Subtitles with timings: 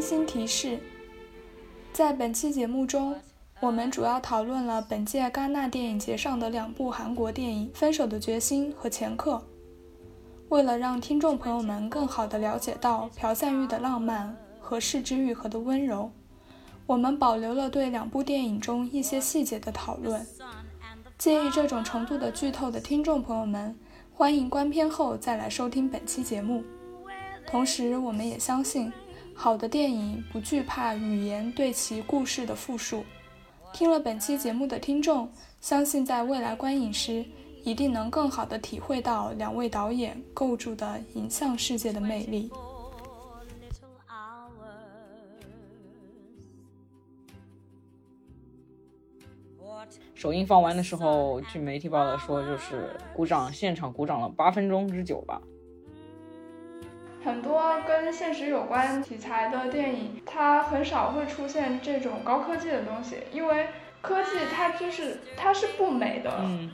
[0.00, 0.78] 温馨提示：
[1.92, 3.14] 在本期节目中，
[3.60, 9.34] 我们主要讨论了本届戛纳电影节上的两部韩国电影《分手的决心》和《前客》。
[10.48, 16.10] 为了让听众朋友们更好地了解到朴赞玉的浪漫和市之愈合的温柔，
[16.86, 20.26] 我们保留了对两部电影中一些细节的讨论。
[21.18, 23.78] 介意这种程度的剧透的听众朋友们，
[24.14, 26.64] 欢迎观片后再来收听本期节目。
[27.46, 28.90] 同时，我们也相信，
[29.42, 33.02] 好的电影不惧怕语言对其故事的复述。
[33.72, 35.32] 听了本期节目的听众，
[35.62, 37.24] 相信在未来观影时，
[37.64, 42.50] 一定能更好地体会到两位导演构筑的影像世界的魅力。
[50.14, 55.40] 首映放完的时候，据媒体报道说，就是鼓掌，现场鼓掌了八分钟之久吧。
[57.24, 63.66] 很多跟现实有关题材的电影，它很少会出现这种高科技的东西，因为
[64.00, 66.30] 科技它就是它是不美的，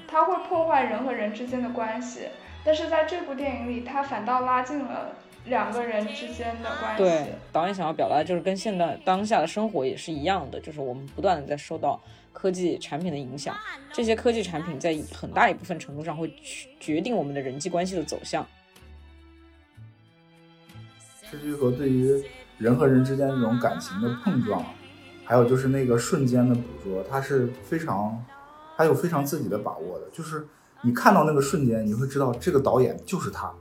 [0.06, 2.28] 它会破坏人和人之间的关系。
[2.64, 5.12] 但是在这部电影里，它反倒拉近了
[5.46, 7.02] 两个人之间的关系。
[7.02, 12.00] 对，导演想要表达就是跟现在当下的生活也是一样的，就是我们不断的在受到
[12.32, 13.54] 科技产品的影响，
[13.92, 16.32] 这些科技产品在很大一部分程度上会
[16.78, 18.46] 决定我们的人际关系的走向。
[21.28, 22.22] 是愈合对于
[22.58, 24.64] 人和人之间那种感情的碰撞，
[25.24, 28.24] 还有就是那个瞬间的捕捉，它是非常，
[28.76, 30.06] 他有非常自己的把握的。
[30.12, 30.46] 就是
[30.82, 33.52] 你看到那个瞬间，你会知道这个导演就是他。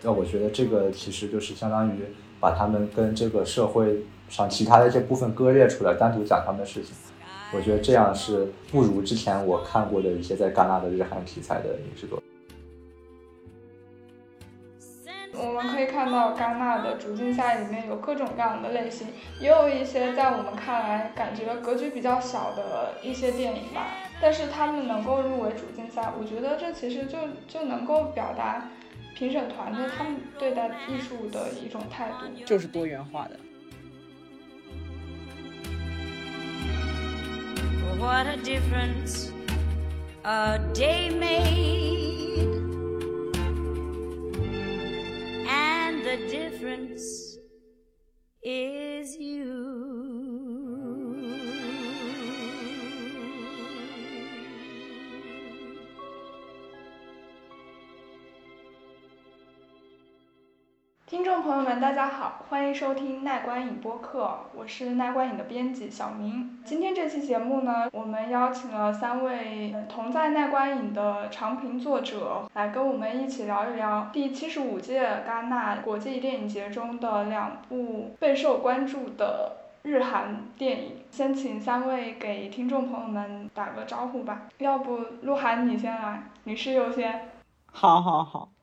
[0.00, 2.04] 那我觉得这个其实就是相当于
[2.38, 6.94] 把他们跟这个社会上其他的这部分割裂出来，单独讲他们的事情。
[7.52, 12.23] 我觉得这样是不如之前我看过的一些在戛纳的日韩题材的影视作品。
[15.44, 23.88] 我们可以看到戛纳的主竞赛里面有各种各样的类型，也有一些在我们看来感觉格局比较小的一些电影吧。
[24.20, 28.68] 但是他们能够入围主竞赛，我觉得这其实就就能够表达
[29.14, 33.36] 评审团队他们对待艺术的一种态度，就是多元化的。
[37.98, 39.30] What a difference
[40.22, 42.13] a day made.
[46.16, 47.38] The difference
[48.42, 50.03] is you.
[61.34, 66.60] 众朋友们，大家好，欢迎收听奈观影播客，我是奈观影的编辑小明。
[66.64, 80.98] 今天这期节目呢，我们邀请了三位同在奈观影的长评作者，来跟我们一起聊一聊第七十五届戛纳国际电影节中的两部备受关注的日韩电影。
[81.10, 87.28] 先请三位给听众朋友们打个招呼吧，要不鹿晗你先来，女士优先。
[87.72, 88.53] 好，好，好。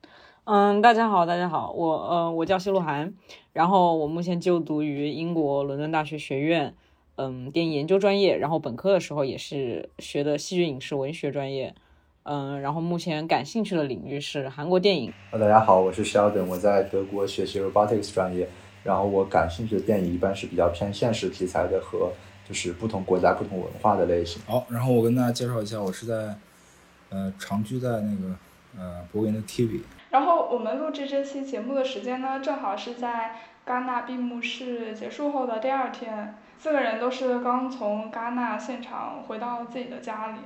[0.44, 3.14] 嗯，大家好，大家好，我呃，我叫谢鹿晗，
[3.54, 6.74] 然后我目前就读于英国伦敦大学学院，
[7.16, 11.76] 嗯，电影研究专业，然后本科的时候也是学的戏剧影视文学专业，
[12.24, 15.14] 嗯，然后目前感兴趣的领域是韩国电影。
[15.32, 18.50] 大家好，我是 Sheldon，我在德国学习 robotics 专业，
[18.84, 22.12] 然后我感兴趣的电影一般是比较偏现实题材的和
[22.50, 24.42] 就是不同国家不同文化的类型。
[24.48, 26.36] 好，然后我跟大家介绍一下，我是在
[27.10, 28.36] 呃长居在那个
[28.76, 29.82] 呃柏林的 TV。
[30.12, 33.36] 然后我们录制这期节目的时间呢，正好是在
[33.66, 40.40] 戛纳闭幕式结束后的第二天，四个人都是刚从戛纳现场回到自己的家里，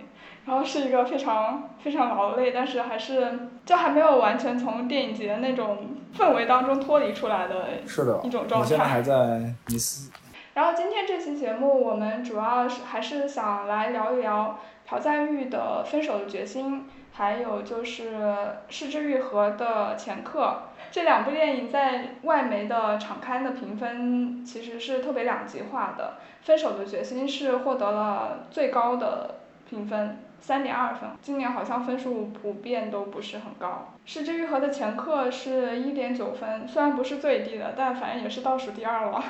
[0.46, 7.82] 然后是一个非常非常劳累，但是还是就还没有完全从电影节那种氛围当中脱离出来的
[8.24, 8.58] 一种状态。
[8.60, 10.12] 我现在还在尼斯。
[10.54, 14.58] 然后今天这期节目，我们主要是还是想来聊一聊
[14.88, 16.82] 朴赞玉的《分手的决心》。
[17.18, 18.36] 还有就是
[18.68, 26.16] 失之愈合的前客，这两部电影在外媒的场刊的评分其实是特别两极化的。
[26.42, 29.36] 分手的决心是获得了最高的
[29.66, 31.12] 评分，三点二分。
[31.22, 33.94] 今年好像分数普遍都不是很高。
[34.04, 39.24] 失之愈合的前客是一点九分，虽然不是最低的，但反正也是倒数第二了。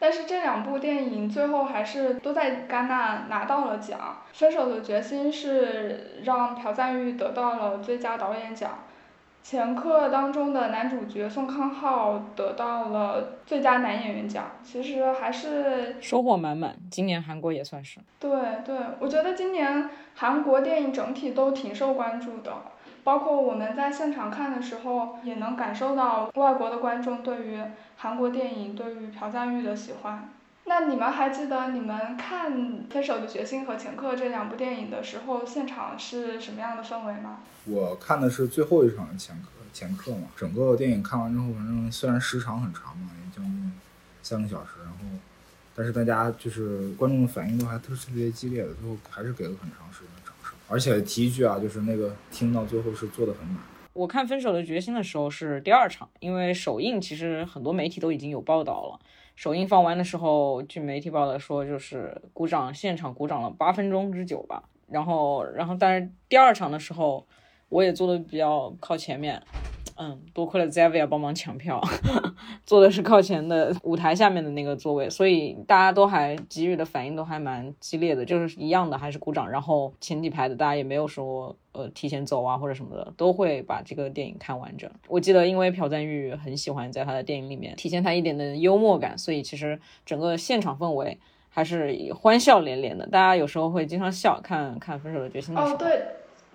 [0.00, 4.22] 但是这两部电影最后还是都在戛纳拿到了奖。
[4.32, 8.78] 分手的决心是让朴赞玉得到了最佳导演奖，
[9.42, 14.52] 前客当中的男主角宋康昊得到了最佳男演员奖。
[14.62, 16.74] 其实还是收获满满。
[16.90, 18.00] 今年韩国也算是。
[18.18, 18.30] 对
[18.64, 22.52] 对，我觉得今年韩国电影整体都挺受关注的。
[23.02, 27.58] 包括我们在现场看的时候，也能感受到外国的观众对于
[27.96, 30.28] 韩国电影、对于朴赞玉的喜欢。
[30.66, 32.52] 那你们还记得你们看
[32.92, 37.38] 《分手的决心》和《前客》这两部电影的时候，现场是什么样的氛围吗？
[37.64, 40.28] 我看的是最后一场的前客，前客嘛。
[40.36, 43.72] 整个电影看完之后，反正虽然时长很长嘛，也将近
[44.22, 44.98] 三个小时，然后，
[45.74, 50.09] 但是大家就是观众的反应都还特特别激烈的，最后还是给了很长时间。
[50.70, 53.58] 而且提一句啊，就是那个听到最后是做的很满。
[53.92, 59.00] 我看《分手的决心》的时候是第二场，因为首映其实很多媒体都已经有报道了。
[59.34, 64.62] 首映放完的时候，据媒体报道说，就是鼓掌，现场鼓掌了八分钟之久吧。
[64.86, 67.26] 然后，然后，但是第二场的时候，
[67.68, 69.42] 我也坐的比较靠前面。
[70.02, 71.78] 嗯，多亏了 Zavia 帮忙抢票，
[72.64, 84.90] 坐的是靠前的舞台下面的那个座位，所以大家都还给予的反应都还蛮激烈的，就是一样的还是鼓掌，然后前几排的大家也没有说呃提前走啊或者什么的，都会把这个电影看完整。
[85.06, 91.18] 我记得因为朴赞玉很喜欢在他的电影里面体现他一点的幽默感，所以其实整个现场氛围
[91.50, 95.74] 还是欢笑连连的，大家有时候会经常笑，看看《分手的决心》的时候。
[95.74, 96.02] 哦，对。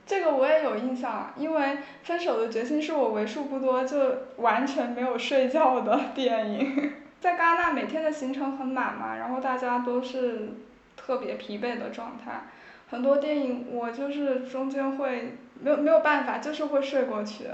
[0.06, 1.62] 这个我也有印象，因为
[2.04, 3.98] 《分手的决心》是我为数不多就
[4.38, 6.94] 完全没有睡觉的 电影。
[7.20, 10.50] 在戛纳每天的行程很满嘛，然后大家都是
[10.96, 12.44] 特别疲惫的状态，
[12.92, 17.46] 很多电影我就是中间会没有没有办法，就是会睡过去。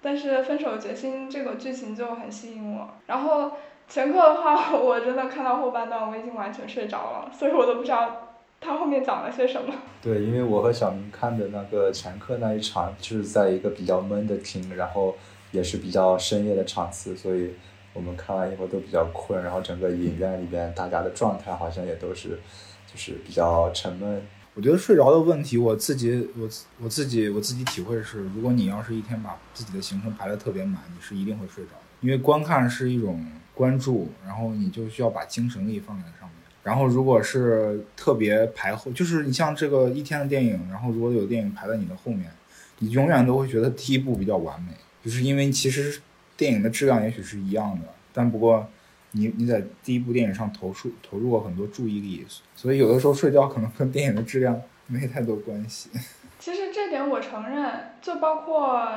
[0.00, 3.48] 但是《分手决心》这个剧情就很吸引我，然后
[3.86, 8.28] 《前课》的话， 我真的看到后半段我已经完全睡着了，所以我都不知道。
[8.64, 9.74] 他后面讲了些什么？
[10.00, 15.16] 对，因为我和小明看的那个前客那一场，就是在一个比较闷的厅，然后
[15.50, 17.50] 也是比较深夜的场次，所以
[17.92, 22.38] 我们看完以后都比较困，然后整个影院里边大家的状态好像也都是，
[22.86, 24.22] 就是比较沉闷。
[24.54, 26.48] 我觉得睡着的问题，我自己我
[26.82, 33.24] 我自己我自己体会是，如果你要是一天把自己的行程排得特别满，你是一定会睡着的，因为观看是一种
[33.54, 36.41] 关注，然后你就需要把精神力放在上面。
[36.62, 42.30] 然后，如果是特别排后，就是你像这个一天的电影，然后如果有电影排在你的后面，
[42.78, 44.72] 你永远都会觉得第一部比较完美，
[45.04, 46.00] 就是因为其实
[46.36, 48.68] 电影的质量也许是一样的，但不过
[49.10, 52.24] 你你在第一部电影上投入投入过很多注意力，
[52.54, 55.90] 所以有的时候睡觉可能跟电影的质量没太多关系。
[56.38, 58.88] 其实这点我承认，就包括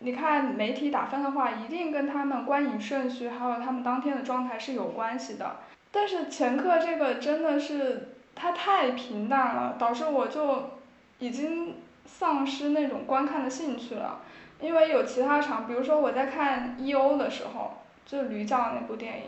[0.00, 5.56] 你看媒体打分的话，一定跟他们观影顺序还有他们当天的状态是有关系的。
[5.92, 10.70] 但是前课这个真的是它太平淡了，导致我就
[11.18, 14.20] 已经丧失那种观看的兴趣了。
[14.60, 17.16] 因为有其他场，比如说我在看 E.O.
[17.18, 17.72] 的时候，
[18.06, 19.22] 就是驴叫那部电影，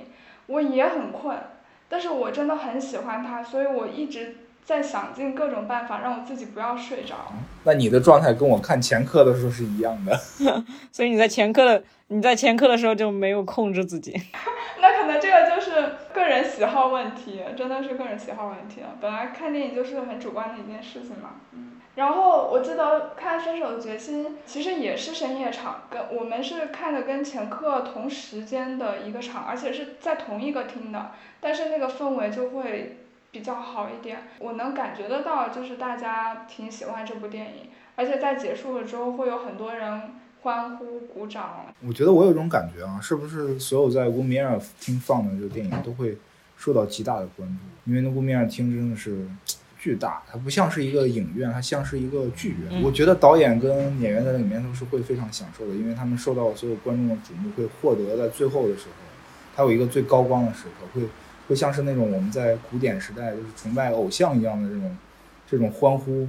[0.47, 1.37] 我也很困，
[1.89, 7.17] 但是我真的很喜欢它，所以我一直在想尽各种办法让我自己不要睡着。
[7.65, 10.17] 那你的状态跟我看前课的时候是一样的，
[10.93, 14.15] 所以你在前课的你在前课的时候就没有控制自己。
[14.81, 18.97] 那可能这个就是个人喜好问题，真的是个人喜好问题了。
[19.01, 21.41] 本来看电影就是很主观的一件事情嘛。
[21.53, 21.73] 嗯。
[21.97, 32.99] 然后我记得看《分手的决心》，其实也是深夜场，跟我们是看的跟前客同时间的一个场，而且是在同一个厅的，但是那个氛围就会
[33.31, 34.29] 比较好一点。
[34.39, 40.15] 我能感觉得到，就是大家挺喜欢这部电影，而且在结束了之后会有很多人。
[40.45, 41.65] 欢呼鼓掌。
[41.81, 46.19] 我觉得我有一种感觉啊，是不是所有在乌米尔厅放的这个电影都会
[46.59, 47.91] 受到极大的关注？
[47.91, 49.27] 因为那乌米尔厅真的是
[49.79, 52.83] 巨大，它不像是一个影院，它像是一个剧院。
[52.83, 58.95] 我觉得导演跟演员在里面都是会非常享受的，因为他们受到所有观众的瞩目，会获得在最后的时候，
[59.57, 61.07] 它有一个最高光的时刻，会
[61.49, 64.97] 会像是那种我们在古典时代就是崇拜偶像一样的这种
[65.51, 66.29] 这种欢呼。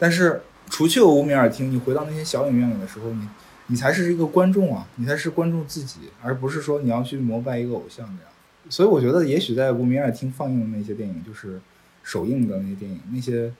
[0.00, 3.28] 但是除去了乌米尔厅，你回到那些小影院里的时候，你。
[3.72, 8.30] 你才是一个观众啊，你才是观众自己，而不是说你要去膜拜一个偶像这样。
[8.68, 11.58] 所以我觉得，也许在无名尔厅放映的那些电影，就是
[12.02, 13.50] 首映的那些电影，那些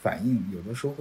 [0.00, 0.94] 反应有的时候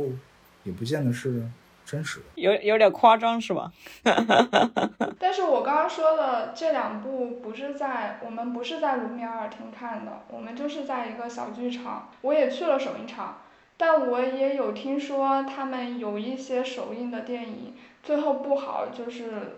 [0.66, 1.44] 也不见得是
[1.86, 3.72] 真实的，有有点夸张是吧？
[5.18, 13.38] 但是我刚刚说的这两部不是在我们不是在卢米埃尔厅看的，我们就是在一个小剧场，我也去了首映场。
[13.80, 17.76] 但我也有听说，他们有一些首映的电影
[18.08, 19.58] 最后不好，就是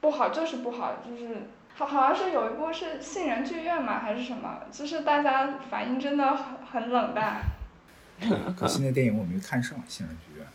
[0.00, 7.40] 不好就是不好，就是好好像是有一部是杏仁剧院嘛还是什么，就是大家反应真的很很冷淡。
[8.56, 10.46] 可惜那电影我没看上杏仁剧院。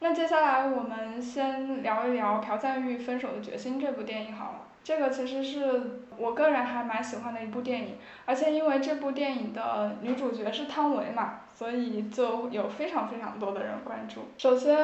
[0.00, 4.58] 那接下来我们先聊一聊朴赞玉《分手的决心》这部电影好了。
[4.84, 7.96] 这个其实是我个人还蛮喜欢的一部电影，
[8.26, 14.20] 而且因为这部电影的女主角是汤唯嘛，所以就有非常非常多的人关注。
[14.36, 14.76] 首先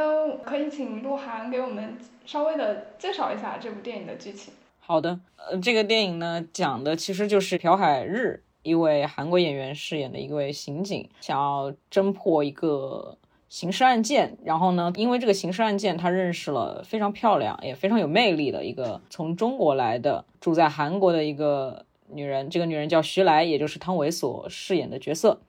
[0.43, 4.53] 可以请鹿晗给我们稍微的介绍一下这部电影的剧情。
[4.81, 13.17] 好的，呃，这个电影呢讲的其实就是朴海日一位韩国演员饰演的一位刑警，想要侦破一个。
[13.51, 14.93] 刑事案件，然后呢？
[14.97, 22.51] 因为这个刑事案件，他认识了非常漂亮也非常有魅力的一个从中国来的住在韩国的一个女人。
[22.51, 25.41] 这个女人叫徐来，也就是汤唯所饰演的角色。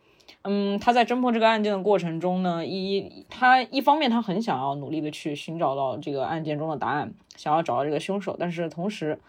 [0.47, 9.19] 嗯，他在侦破这个案件的过程中呢，一他一方面他很想要努力的去寻找到这个案件中的答案，想要找到这个凶手，但是同时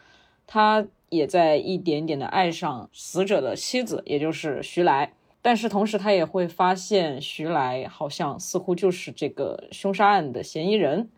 [0.46, 5.12] 他也在一点点的爱上死者的妻子，也就是徐来。
[5.40, 11.08] 但是同时，他也会发现徐来好像似乎就是这个凶杀案的嫌疑人。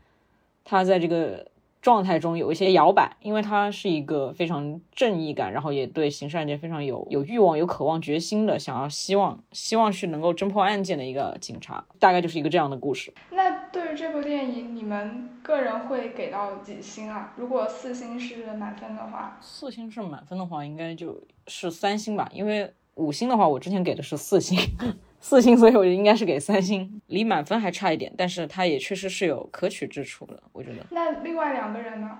[0.64, 11.84] 他在这个状态中有一些摇摆，因为他是一个非常正义感，然后也对刑事案件非常有有欲望、有渴望、决心的，想要希望希望去能够侦破案件的一个警察。
[11.98, 13.12] 大概就是一个这样的故事。
[13.30, 17.32] 那对于这部电影，你们个人会给到几星啊？
[17.36, 22.72] 如果四星是满分的话，四星是满分的话，应该就是三星吧，因为。
[22.98, 24.58] 五星的话，我之前给的是四星，
[25.20, 30.76] 四星，所以我就应该是给三星，离满分还差一点，但是它也确实是有可取之处的，我觉得。
[30.90, 32.10] 那另外两个人呢？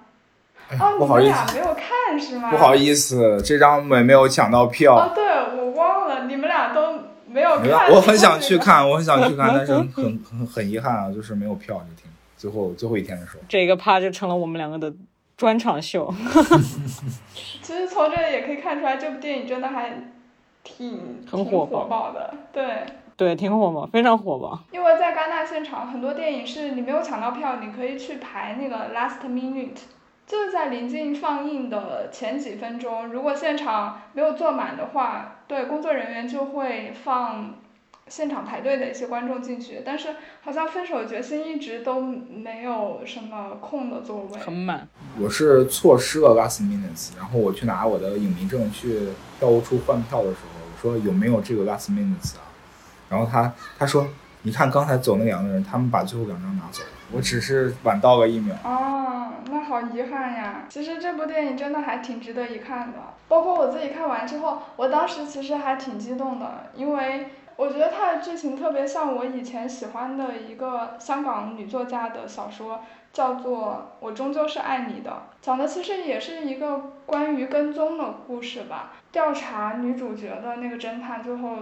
[0.79, 2.51] 哦，不好意思，没有看是吗？
[2.51, 4.97] 不好意思，这张没没有抢到票。
[4.97, 5.25] 哦，对，
[5.57, 7.91] 我忘了，你们俩都没有看。
[7.91, 9.89] 我很想去看，我很想去看，但是很
[10.23, 13.41] 很很遗憾啊，就是没有票，就挺最后最后一天的时候。
[13.49, 14.93] 这个趴就成了我们两个的
[15.37, 16.13] 专场秀。
[17.63, 19.93] 其实从这里也可以看出来，这部电影真的还。
[20.63, 22.85] 挺很火爆的，对
[23.17, 24.59] 对，挺火爆，非常火爆。
[24.71, 29.81] 因为在戛纳现场，很多电影是你没有抢到票，你可以去排那个 last minute，
[30.27, 37.55] 就是在临近放映的前几分钟，如果现场没有坐满的话，对工作人员就会放
[38.09, 39.83] 现场排队的一些观众进去。
[39.85, 40.09] 但是
[40.43, 44.89] 好像分手决心一直都没有什么空的座位，很满。
[45.21, 50.59] 我是错失了 last minutes，然后我去拿我的影迷证去票务处换票的时候。
[50.71, 52.47] 我说有没有这个 last minutes 啊？
[53.09, 54.07] 然后他他说，
[54.43, 58.55] 你看刚才走那两个人，他们把最后两张拿走了，我只是晚到了一秒。
[58.63, 60.67] 哦，那好遗憾呀。
[60.69, 67.27] 其实这部电影真的还挺值得一看的，包括我自己看完之后，我当时其实还挺激动的，因为
[67.59, 72.81] 我觉得它的剧情特别像我以前喜欢的一个香港女作家的小说。
[73.11, 78.93] 叫做我终究是爱你的，讲的其实也是一个关于跟踪的故事吧。
[79.11, 81.57] 调查女主角的那个侦探，最后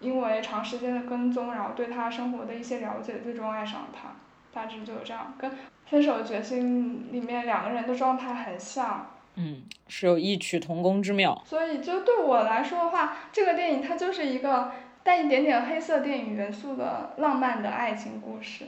[0.00, 4.10] 因为长时间的跟踪，然后对她生活的一些了解，最终爱上了她。
[4.54, 5.50] 大致就是这样，跟
[5.90, 9.10] 《分手的决心》里面两个人的状态很像。
[9.34, 11.42] 嗯，是有异曲同工之妙。
[11.44, 14.70] 所以就对我来说的话，这个电影它就是一个
[15.02, 18.64] 带一点点黑色电影元素的浪漫的爱情故事。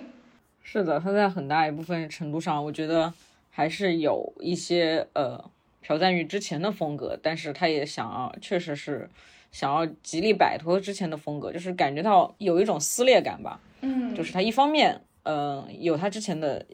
[0.63, 3.13] 是的，他在很大一部分程度上，我觉得
[3.51, 5.43] 还是有一些呃
[5.83, 9.09] 朴赞玉之前的风格，但是他也想要，确实是
[9.53, 13.61] 想要极力摆脱之前的风格，就是感觉到有一种撕裂感吧。
[13.83, 16.67] 嗯，就是他一方面嗯有他之前的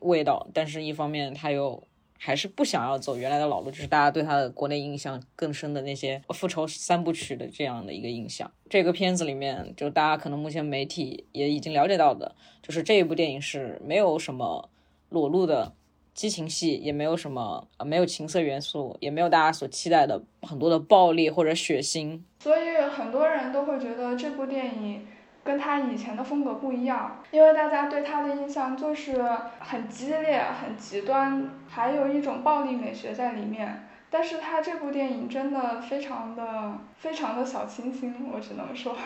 [0.00, 1.82] 味道，但是一方面他又。
[2.18, 8.50] 还是不想要走原来的老路，就是大家对他的国内印象更深的那些复仇三部曲的这样的一个印象。
[8.70, 14.70] 这个片子里面，就大家可能目前媒体也已经了解到的，就是这一部电影是没有什么
[15.10, 15.74] 裸露的
[16.14, 22.20] 激情戏，也没有什么呃没有情色元素，也没有大家所期待的很多的暴力或者血腥。
[22.40, 25.06] 所以很多人都会觉得这部电影。
[25.44, 29.22] 跟他以前的风格不一样，因为大家对他的印象就是
[29.60, 33.86] 很激烈、很极端，还有一种暴力美学在里面。
[34.08, 38.96] 但是他这部电影真的非常的、非常的小清新，我只能说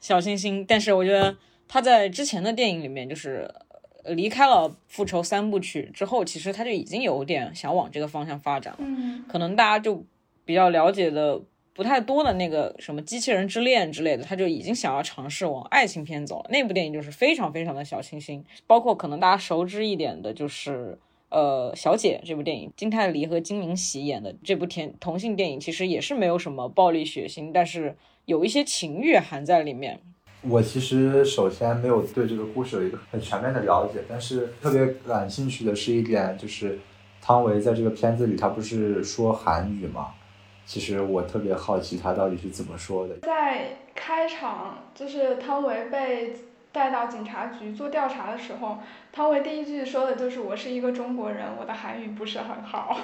[0.00, 0.64] 小清新。
[0.64, 1.36] 但是我觉得
[1.68, 3.46] 他在之前的电影里面，就是
[4.04, 8.78] 离开了复仇三部曲之后，其实他就已经有点想往这个方向发展了。
[8.80, 10.02] 嗯，可能大家就
[10.44, 11.40] 比较了解的。
[11.76, 16.46] 不太多的那个什么机器人之恋之类的，他就已经想要尝试往爱情片走了。
[16.50, 30.00] 那部电影就是非常非常的小清新，包括可能大家熟知一点的，就是呃小姐这部电影，金泰梨和金明喜演的这部甜同性电影，其实也是没有什么暴力血腥，但是有一些情欲含在里面。
[30.42, 36.78] 我其实首先没有对这个故事有一个很全面的了解，但是特别感兴趣的是一点，就是
[37.20, 40.14] 汤唯在这个片子里，他不是说韩语吗？
[40.66, 43.16] 其实我特别好奇他到底是怎么说的。
[43.22, 46.36] 在开场，就是汤唯被
[46.72, 48.78] 带到警察局做调查的时候，
[49.12, 52.98] 汤唯第一句说的就是“我是一个中国人，我的韩语不是很好”。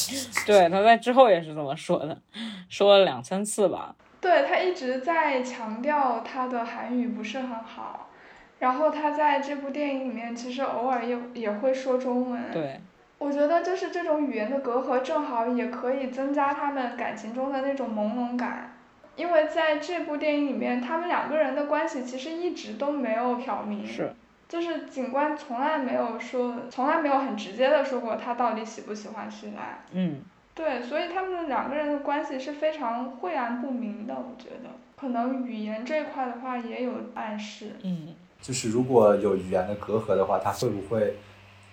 [0.46, 2.16] 对，他在之后也是这么说的，
[2.68, 3.94] 说了两三次吧。
[4.20, 8.08] 对他一直在强调他的韩语不是很好，
[8.60, 12.40] 然后他在这部电影里面其实偶尔也也会说中文。
[12.52, 12.80] 对，
[13.22, 18.74] 我觉得就是这种语言的隔阂，正好也可以增加他们感情中的那种朦胧感。
[19.14, 24.12] 因为在这部电影里面，他们两个人的关系其实一直都没有挑明，是，
[24.48, 29.84] 就是警官从来没有说，从来没有很直接的说过他到底喜不喜欢徐来。
[29.92, 37.76] 嗯，对，所以他们两个人的关系是非常晦暗不明的，我觉得，可能语言这一块的话也有暗示。
[37.84, 41.14] 嗯，就是如果有语言的隔阂的话，他会不会？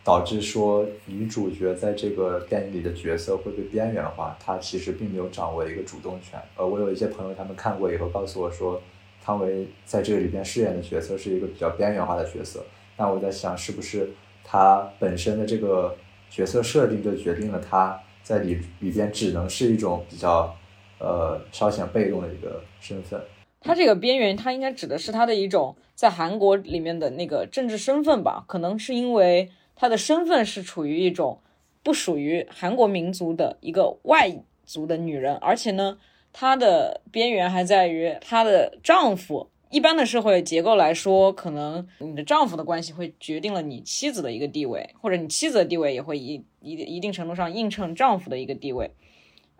[0.10, 6.42] 导致说女主角在这个电影里的角色会被边缘化，她其实并没有掌握一个主动权。
[6.58, 8.82] 呃，我有一些朋友他们看过以后告诉我说，
[9.24, 12.66] 汤唯在这里边饰演的角色是一个比较边缘化的角色。
[12.98, 14.10] 那我在想，是不是
[14.44, 15.96] 她本身的这个
[16.28, 20.56] 角色设定就决定了她在里里边只能是一种比较
[20.98, 23.22] 呃稍显被动的一个身份？
[23.62, 28.44] 她这个边缘，她应该指的是她的一种在韩国里面的那个政治身份吧？
[28.48, 29.52] 可能是因为。
[29.82, 31.40] 她的身份是处于一种
[31.82, 35.98] 不属于韩国民族的一个外族的女人，而且呢，
[36.34, 39.50] 她的边缘还在于她的丈夫。
[39.70, 48.92] 一般的社会结构来说，可能你的丈夫的关系会决定了你妻子的一个地位，或者你妻子的地位也会一一一定程度上映衬丈夫的一个地位。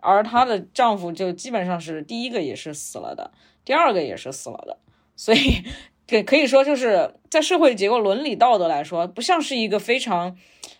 [0.00, 3.32] 而她的丈夫就基本上是第一个也是死了的，
[3.64, 4.76] 第二个也是死了的，
[5.16, 5.64] 所以。
[6.10, 10.36] 可可以说，就是在社会结构、伦理道德来说，不像是一个非常，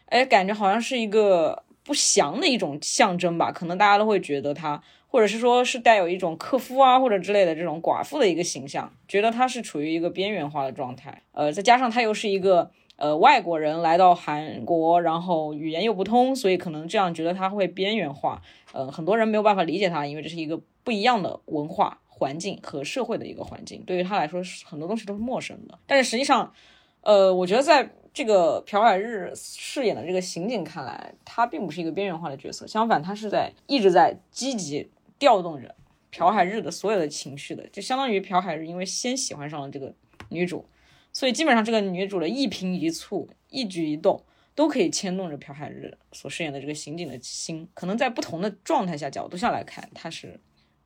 [0.07, 3.53] 哎，感觉好像是一个不祥的一种象征吧？
[3.53, 11.23] 可能大家都会觉得他，或者是说是带有一种克夫啊或者之类的这种寡妇的一个形象，觉得他是处于一个边缘化的状态。
[11.31, 18.43] 呃，再加上他又是一个呃外国人来到韩国，然后语言又不通，所以可能这样觉得他会边缘化。
[18.73, 22.01] 呃，很多人没有办法理解他，因为这是一个不一样的文化。
[22.21, 25.78] 环境和社会的一个环境，对于他来说是很多东西都是陌生的。
[25.87, 26.52] 但是实际上，
[27.00, 35.75] 呃，我觉得在这个朴海日饰演的这个刑警看来，他并不是一个边缘化的角色，相反，他是在一直在积极调动着
[36.11, 37.67] 朴海日的所有的情绪的。
[37.69, 39.95] 就相当于朴海日因为先喜欢上了这个
[40.28, 40.67] 女主，
[41.15, 44.23] 所以基本上这个女主的一颦一蹙、一举一动
[44.54, 47.67] 都可以牵动着朴海日所饰演的这个刑警的心。
[47.73, 50.39] 可能在不同的状态下、角度下来看，他是。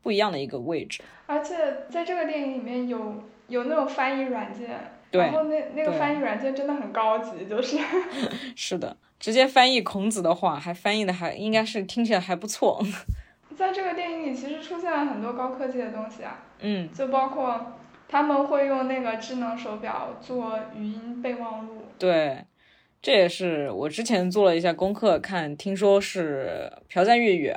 [0.04, 1.56] 不一样的一个位置，而且
[1.88, 4.68] 在这个电影里面有有那种翻译软件，
[5.10, 7.78] 然后那那个翻译软件真的很高级，就是。
[8.54, 12.80] 是的，直接翻译孔子的话，还翻译的还应该是听起来还不错。
[13.56, 22.44] 在这个电影里，其实出现了很多高科技的东西啊，嗯，就包括他们会用那个智能手表做语音备忘录，对，
[23.00, 27.54] 这也是我之前做了一下功课，看听说是朴赞玉与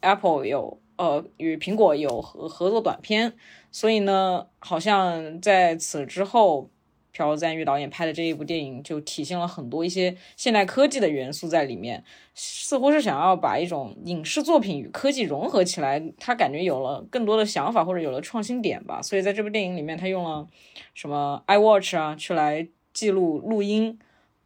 [0.00, 0.78] Apple 有。
[1.02, 3.34] 呃，与苹果有合合作短片，
[3.72, 6.70] 所以呢，好像在此之后，
[7.12, 12.04] 朴赞玉导演拍的这一部电影就体现了很多一些现代科技的元素在里面，
[12.36, 20.46] 似乎是想要把一种影视作品与科技融合起来，他感觉有了更多的想法或者有了创新点吧，所以在这部电影里面，他用了
[20.94, 23.98] 什么 iWatch 啊，去来记录录音。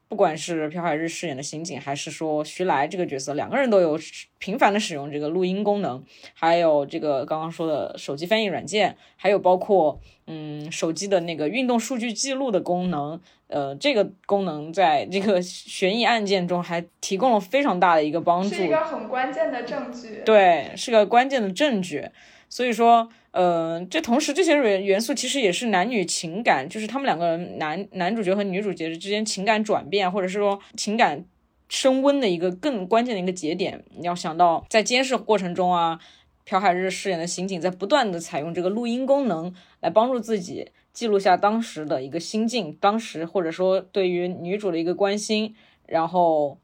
[0.08, 3.98] 不管是朴海日饰演的刑警，还是说徐来这个角色，两个人都有
[4.38, 22.08] 频繁的使用这个录音功能，还有这个刚刚说的手机翻译软件，还有包括嗯手机的那个运动数据记录的功能，呃，这个功能在这个悬疑案件中还提供了非常大的一个帮助，是一个很关键的证据，对，是个关键的证据，
[22.48, 23.08] 所以说。
[23.36, 31.22] 呃，这同时这些元元素其实也是男女情感，就是他们两个人男男主角和女主角之间情感转变，或者是说情感
[31.68, 33.84] 升温的一个更关键的一个节点。
[33.98, 36.00] 你要想到在监视过程中啊，
[36.46, 45.54] 朴海日饰演的刑警在不断的采用这个录音功能来帮助自己记录下当时的一个心境，当时或者说对于女主的一个关心，
[45.86, 46.58] 然后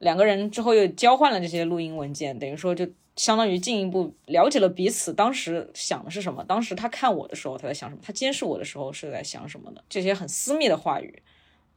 [0.00, 2.88] 两个人之后又交换了这些录音文件，等于说就。
[3.16, 11.22] 相当于进一步了解了彼此当时想的是什么，当时他看我的时候他在想什么，他监视我的时候是在想什么的这些很私密的话语。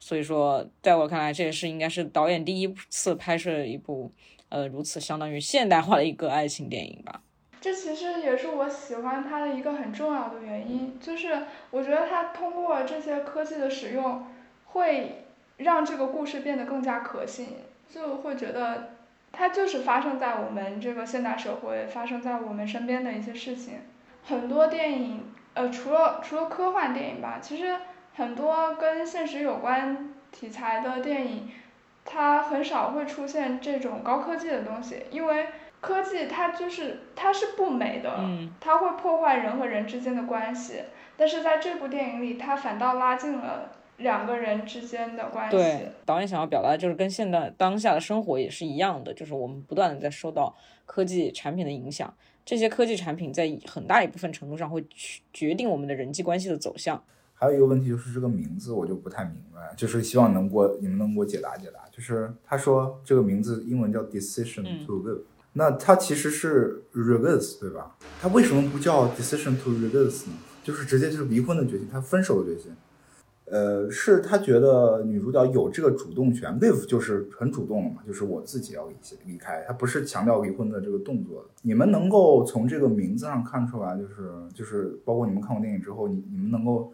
[0.02, 4.12] 所以说，在我看来，这也是应该是导演第一次拍摄一部
[4.50, 7.22] 呃如此相当于现代化的一个爱情电影吧。
[7.62, 14.26] 这其实也是我喜欢他的一个很重要的原因，就是我觉得他通过这些科技的使用，
[14.66, 15.26] 会
[15.58, 17.56] 让这个故事变得更加可信，
[17.94, 18.99] 就会觉得。
[19.32, 23.80] 它就是发生在我们这个现代社会，发生在我们身边的一些事情。
[24.24, 27.78] 很多电影，呃，除了除了科幻电影吧，其实
[28.16, 31.50] 很多跟现实有关题材的电影，
[32.04, 35.48] 它很少会出现这种高科技的东西，因为
[35.80, 40.82] 科技它就是它是不美的，嗯它会破坏人和人之间的关系。
[41.16, 45.56] 但是在这部电影里，它反倒拉近了两个人之间的关系。
[45.56, 52.14] 对，导演想要表达的就是跟现在当下的生活也是一样的，就是我们不断的在受到科技产品的影响，
[52.46, 57.02] 这些科技产品在很大一部分程度上会去决定我们的人际关系的走向。
[57.34, 61.80] 还有一个问题就是这个名字我就不太明白，就是希望能给我你们能给我解答解答。
[61.90, 65.22] 就是他说这个名字英文叫 Decision 嗯 to Live，、
[65.54, 67.96] 那它其实是 reverse 对吧？
[68.22, 70.34] 它为什么不叫 Decision to reverse 呢？
[70.64, 72.72] 就是直接就是离婚的决心，他分手的决心。
[73.52, 81.50] 呃，是他觉得女主角有这个主动权，live 就是很主动了嘛，就是我自己要离离开，他不是强调离婚的这个动作的。
[81.64, 86.94] 你们能够从这个名字上看出来，就是就是包括你们看过电影之后，你你们能够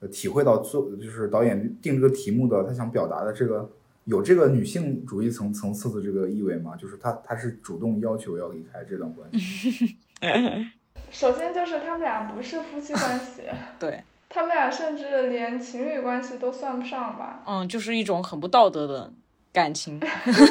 [0.00, 3.70] 呃体会到做就是导演定这个题目的他想表达的这个
[4.04, 6.76] 有这个女性主义层层次的这个意味吗？
[6.76, 9.96] 就是他他是主动要求要离开这段关系。
[11.10, 13.42] 首先就是他们俩不是夫妻关系，
[13.78, 17.42] 对，他们俩甚至连情侣关系都算不上吧。
[17.46, 19.12] 嗯，就是一种很不道德的
[19.52, 20.00] 感情，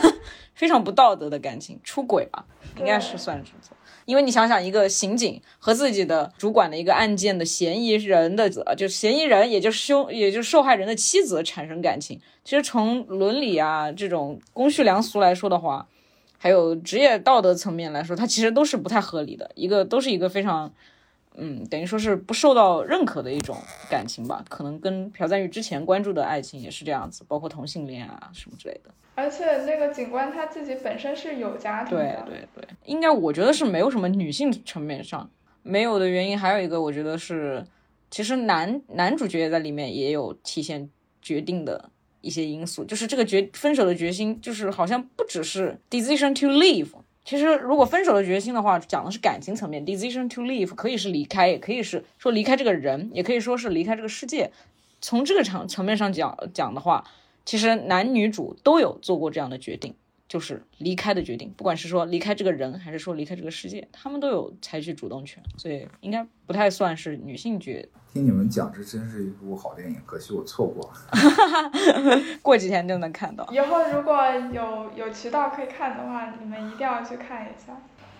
[0.56, 2.46] 非常不道德的感情，出轨吧，
[2.80, 3.52] 应该是算是
[4.06, 15.88] 因为你想想，一个刑警和自己的主管的一个案件的嫌疑人的，呃就嫌疑人，也就是凶，也就是受害人的妻子产生感情，其实从伦理啊这种公序良俗来说的话，
[16.38, 20.74] 还有职业道德层面来说，它其实都是不太合理的，一个都是一个非常。
[21.36, 23.58] 嗯，等于说是不受到认可的一种
[23.90, 28.92] 感情吧，可能跟朴赞玉之前关注的爱情也是这样子，包括同性恋啊什么之类的。
[29.16, 35.30] 而且那个警官他自己本身是有家庭对的，对对，应该我觉得是没有什么女性层面上
[35.62, 37.64] 没有的原因，还有一个我觉得是，
[38.10, 40.90] 其实男男主角在里面也有体现
[41.22, 41.90] 决定的
[42.22, 46.90] 一些因素，就是这个决分手的决心，就是好像不只是 decision to leave。
[47.26, 54.52] 其实，如果分手的决心的话，讲的是感情层面，decision to leave 可以是离开，也可以是说离开这个人，也可以说是离开这个世界。
[55.00, 57.06] 从这个层层面上讲讲的话，
[57.46, 59.96] 其实男女主都有做过这样的决定，
[60.28, 67.86] 就是离开的决定，不管是说离开这个人，还是说离开这个世界，他们都有采取主动权，所以应该不太算是女性角。
[68.12, 72.22] 听你们讲，这真是一部好电影，可惜我错过了。
[72.42, 73.48] 过几天就能看到。
[73.52, 74.16] 以后如果
[74.52, 77.76] 有有渠道可以看的话，你们一定要去看一下。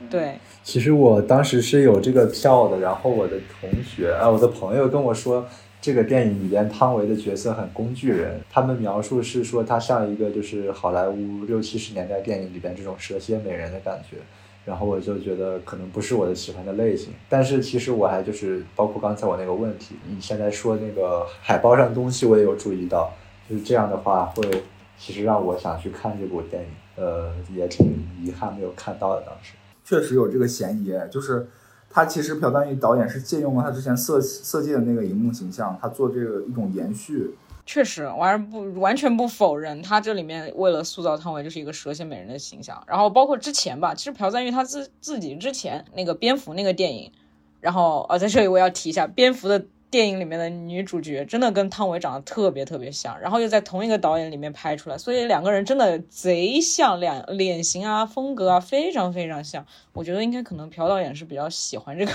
[0.10, 5.48] 对，其实我当时是有这个票的，然后我的同学啊，我的朋友跟我说，
[5.84, 14.16] 这个电影里边汤唯的角色很工具人，他们描述是说她像一个就是好莱坞六七十年代电影里边这种蛇蝎美人的感觉，
[14.64, 23.12] 然后我就觉得可能不是我的喜欢的类型，但是其实我还就是包括刚才我那个问题，你现在说那个海报上的东西我也有注意到，
[23.50, 24.64] 就是这样的话会
[24.98, 27.86] 其实让我想去看这部电影，呃，也挺
[28.22, 29.56] 遗憾没有看到的当时。
[29.84, 31.46] 确实有这个嫌疑，就是
[31.94, 37.36] 他其实朴赞玉导演是借用了他之前色色戒的那个荧幕形象，他做这个一种延续。
[37.66, 47.12] 确实，我还是不完全不否认，他这里面为了塑造汤唯就是一个蛇蝎美人的形象，然后包括之前吧，其实朴赞玉他自自己之前那个蝙蝠那个电影，
[47.62, 59.64] 然后呃，在这里我要提一下，蝙蝠的电影里面的女主角真的跟汤唯长得特别特别像，然后又在同一个导演里面拍出来，所以两个人真的贼像，两脸型啊、风格啊非常非常像。
[59.94, 62.12] 我觉得应该可能朴导演是比较喜欢这个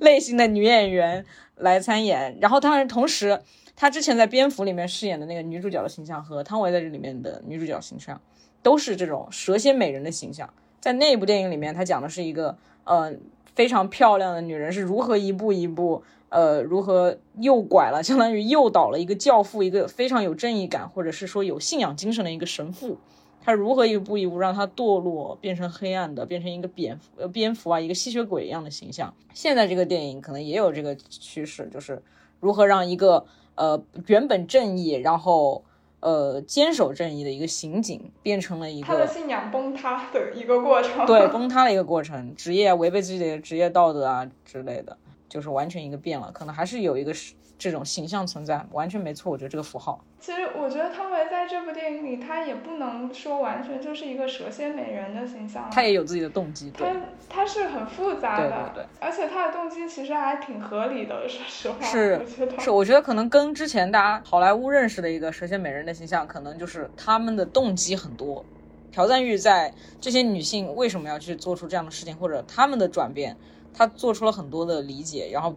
[0.00, 3.40] 类型的女演员来参演，然后当然同时。
[3.78, 8.18] 他之前在蝙蝠里面饰演的那个女主角的形象和汤唯在这里面的女主角形象，
[8.62, 10.48] 都是这种蛇蝎美人的形象。
[10.80, 13.12] 在那部电影里面，他讲的是一个呃
[13.54, 22.98] 非常漂亮的女人是如何一步一步呃如何诱拐了，相当于诱导了一个教父，一个非常有正义感或者是说有信仰精神的一个神父，
[23.44, 29.14] 他如何一步一步让他堕落，变成黑暗的，变成一个蝙蝠呃蝙蝠啊一个吸血鬼一样的形象。
[29.32, 32.02] 现在这个电影可能也有这个趋势，就是
[32.40, 35.64] 如何让一个呃，原本正义，然后
[36.00, 41.06] 呃坚守正义的一个刑警，变成了一个他的信仰崩塌的一个过程。
[41.06, 50.04] 对， 崩塌的一个过程，职业违背自己的职业道德啊之类的，就是完全一个变了，可能还是有一个是这种形象存在，完全没错，我觉得这个符号。
[50.18, 62.20] 其实我觉得汤唯在这部电影里，她也不能说完全就是一个蛇蝎美人的形象，她也有自己的动机，对她她是很复杂的，对对对，而且她的动机其实还挺合理的，说实话，是
[62.56, 68.44] 我是，我觉得可能跟之前大家好莱坞认识的一个蛇蝎美人的形象，可能就是他们的动机很多。
[68.92, 73.36] 朴赞玉在这些女性为什么要去做出这样的事情，或者她们的转变，
[73.76, 75.54] 他做出了很多的理解，然后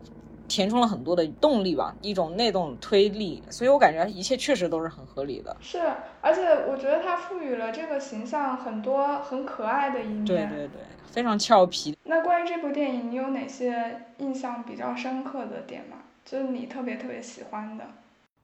[0.49, 5.55] 填充了很多的动力吧，一种内动推力，所以我感觉一切确实都是很合理的。
[5.61, 5.79] 是，
[6.19, 10.25] 而且我觉得他赋予了这个形象很多很可爱的一面。
[10.25, 11.97] 对对对，非常俏皮。
[12.03, 15.97] 那关于这部电影，你有哪些印象比较深刻的点吗？
[16.25, 17.85] 就是你特别特别喜欢的。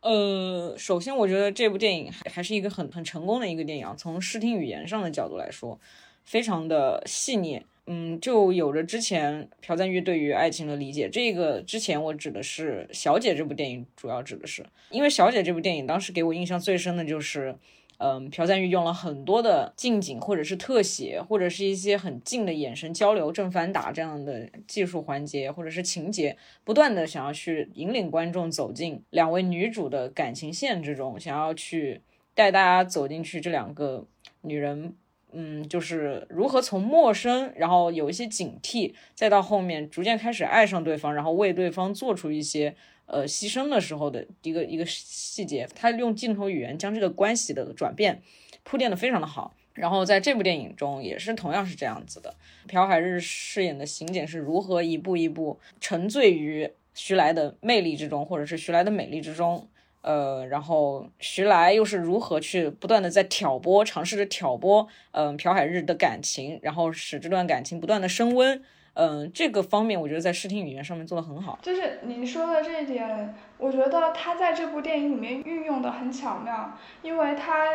[0.02, 5.80] 呃，首先我觉得这部电影还还是一个很很成功的一个电影，从视听语言上的角度来说，
[6.24, 7.66] 非常的细腻。
[7.88, 11.08] 嗯，就有着之前朴赞玉对于爱情的理解。
[11.08, 17.56] 这个之前我指的是《小姐》这部电影，主要指的是，因为《小姐》这部电影当时给我印象最深的就是，
[18.00, 32.02] 嗯，朴赞玉用了很多的近景或者是特写，或者是一些很近的眼神交流、正反打这样的技术环节，或者是情节，不断的想要去引领观众走进两位女主的感情线之中，想要去
[32.34, 34.08] 带大家走进去这两个
[34.42, 34.96] 女人。
[35.36, 42.74] 嗯，就是如何从陌生，然后有一些警惕，再到后面逐渐开始爱上对方，然后为对方做出一些
[43.06, 48.22] 呃牺牲的时候的一个一个细节，他用镜头语言将这个关系的转变
[48.64, 49.54] 铺垫的非常的好。
[49.74, 52.34] 然后在这部电影中也是同样是这样子的，
[52.66, 59.68] 朴海日饰演的刑警是如何一步一步沉醉于徐来的魅力之中，或者是徐来的美丽之中。
[60.06, 68.62] 呃，然后徐来又是如何去不断的在挑拨，尝试着挑拨，嗯，朴海日的感情，然后使这段感情不断的升温，
[68.94, 71.58] 嗯，这个方面我觉得在视听语言上面做的很好。
[71.64, 77.66] 就是你说的这一点，我觉得他在这部电影里面运用的很巧妙，因为它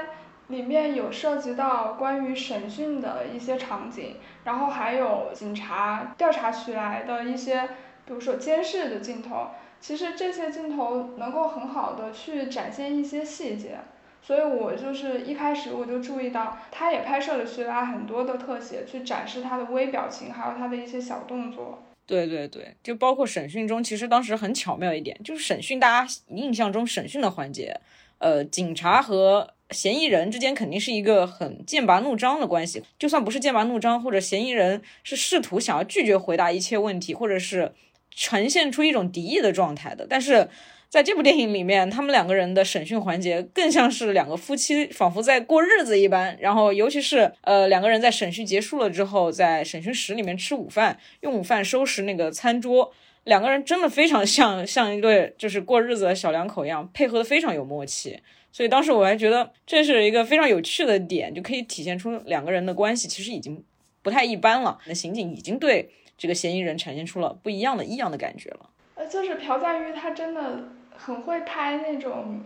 [0.46, 7.64] 里面有涉及到关于审讯的一些场景，然后还有警察调查徐来的一些，
[8.06, 9.48] 比如说监视的镜头。
[9.80, 13.78] 其实这些镜头能够很好的去展现一些细节，
[14.22, 21.82] 所以我就是一开始我就注意到，他也拍摄了徐来很多的特写，去展示他的微表情，还有他的一些小动作。
[22.06, 27.80] 对对对，就包括审讯中，其实当时很巧妙一点，就是审讯大家印象中审讯的环节，
[28.18, 37.72] 呃，警察和嫌疑人之间肯定是一个很剑拔弩张的关系，就算不是剑拔弩张，或者嫌疑人是试图想要拒绝回答一切问题，或者是。
[38.10, 40.48] 呈现出一种敌意的状态的，但是
[40.88, 46.36] 在这部电影里面，他们两个人的审讯环节更像是两个夫妻仿佛在过日子一般。
[46.40, 52.92] 然后，尤其是呃两个人在审讯结束了之后，在审讯室里面吃午饭，用午饭收拾那个餐桌，
[53.22, 58.18] 两个人真的非常像 像一对就是过日子的小两口一样，配合的非常有默契。
[58.50, 63.62] 所以当时我还觉得这是一个非常有趣的点，就可以体现出两个人的关系其实已经
[64.02, 64.76] 不太一般了。
[64.86, 65.88] 那刑警已经对。
[66.20, 68.68] 这个嫌疑人呈现出了不一样的异样的感觉了。
[68.94, 72.42] 呃，就是朴赞玉，他真的很会拍那种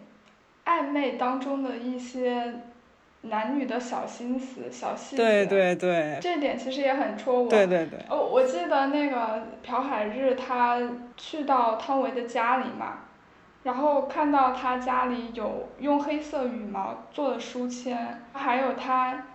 [0.64, 2.60] 暧昧当中的一些
[3.22, 5.22] 男女的小心思、小细节。
[5.24, 6.18] 对对对。
[6.22, 7.50] 这点其实也很戳我。
[7.50, 7.98] 对对对。
[8.08, 10.80] 哦，我记得那个朴海日他
[11.16, 13.00] 去到汤唯的家里嘛，
[13.64, 19.26] 然后看到他家里有用黑色羽毛做的书签，还有他。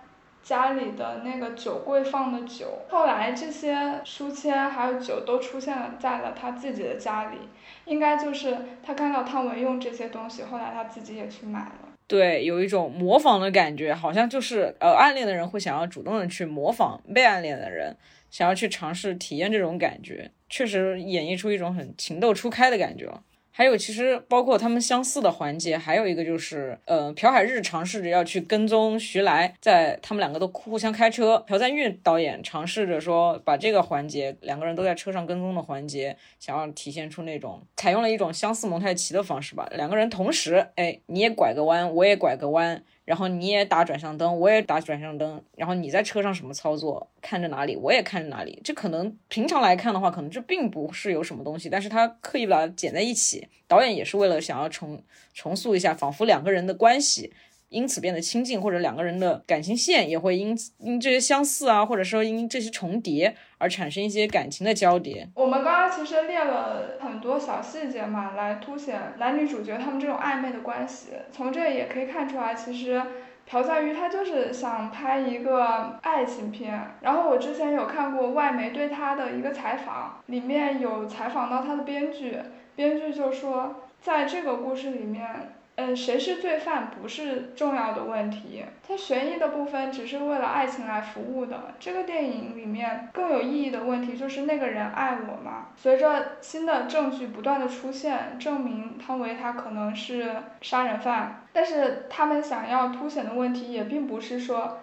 [0.42, 7.36] 家里的那个酒柜放的酒，后来这些书签还有酒都出现了在了他自己的家里，
[7.84, 11.88] 应该就是他看到汤唯用这些东西，后来他自己也去买了。
[12.06, 17.96] 对，有一种模仿的感觉，好像就是呃，暗恋的人会想要主动的去模仿被暗恋的人，
[18.30, 23.22] 想要去尝试体验这种感觉，确实演绎出一种很情窦初开的感觉了。
[23.52, 42.82] 还有，其实包括他们相似的环节，还有一个就是，呃，朴海日尝试着要去跟踪徐来，在他们两个都互相开车，朴赞玉导演尝试着说把这个环节，两个人都在车上跟踪的环节，想要体现出那种采用了一种相似蒙太奇的方式吧，两个人同时，哎，你也拐个弯，我也拐个弯。
[43.10, 45.42] 然后你也打转向灯，我也打转向灯。
[45.56, 48.60] 然后你在车上什么操作，看着哪里，我也看着哪里。
[48.62, 53.48] 这可能平常来看的话，可能这并不是有什么东西，但是他刻意把它剪在一起。
[53.66, 55.02] 导演也是为了想要重
[55.34, 57.32] 重塑一下，仿佛两个人的关系。
[57.70, 65.28] 因此变得亲近，或者两个人的感情线也会因此因这些相似啊，或者说因这些重叠而产生一些感情的交叠。
[65.36, 71.10] 我们刚刚其实列了很多小细节嘛，来凸显男女主角他们这种暧昧的关系。
[71.30, 73.00] 从这也可以看出来，其实
[73.46, 76.76] 朴赞玉他就是想拍一个爱情片。
[77.02, 82.36] 然后我之前有看过外媒对他的一个采访，里面有采访到他的编剧，
[82.74, 85.52] 编剧就说在这个故事里面。
[85.82, 91.74] 嗯，谁是罪犯不是重要的问题，它悬疑的部分只是为了爱情来服务的。
[91.78, 95.68] 这个电影里面更有意义的问题就是那个人爱我吗？
[95.76, 104.80] 随着新的证据不断的出现，证明汤唯他可能是杀人犯，但是他们想要凸显的问题也并不是说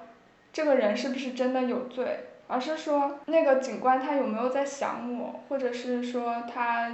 [0.51, 6.91] 这个人是不是真的有罪，而是说那个警官他有没有在想我，或者是说他。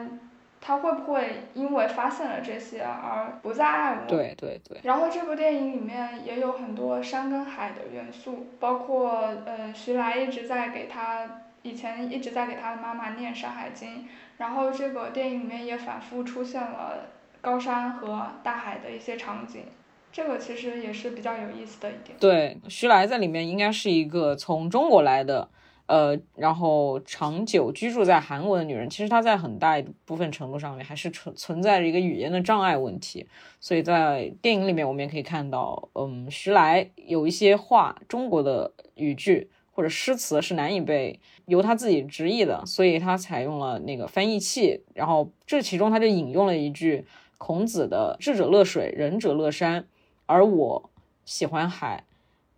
[0.65, 4.08] 他会不会因为发现了这些而不再爱我？
[4.08, 4.80] 对对对。
[4.84, 9.12] 然后这部电影里面也有很多山跟海的元素，包括
[9.45, 13.89] 呃徐来一直在给他以前一直在给他的妈妈念《山海经》，
[14.38, 17.10] 然后这个电影里面也反复出现了
[17.41, 19.65] 高山和大海的一些场景，
[20.13, 22.17] 这个其实也是比较有意思的一点。
[22.17, 25.49] 对，徐来在里面应该是一个从中国来的。
[25.86, 33.28] 呃，然后长久居住在韩国的女人，其实她在很大一部分程度上面还是存存在着一个语言的障碍问题。
[33.60, 44.82] 所以在电影里面，我们也可以看到，嗯，徐来有一些话，中国的语句或者诗词是难以被由他自己直译的，所以他采用了那个翻译器。
[44.93, 47.06] 然后这其中他就引用了一句
[47.38, 49.86] 孔子的“智者乐水，仁者乐山”，
[50.28, 50.89] 而我
[51.26, 52.06] 喜欢海，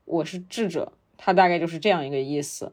[0.06, 2.72] 我是智者，他大概就是这样一个意思。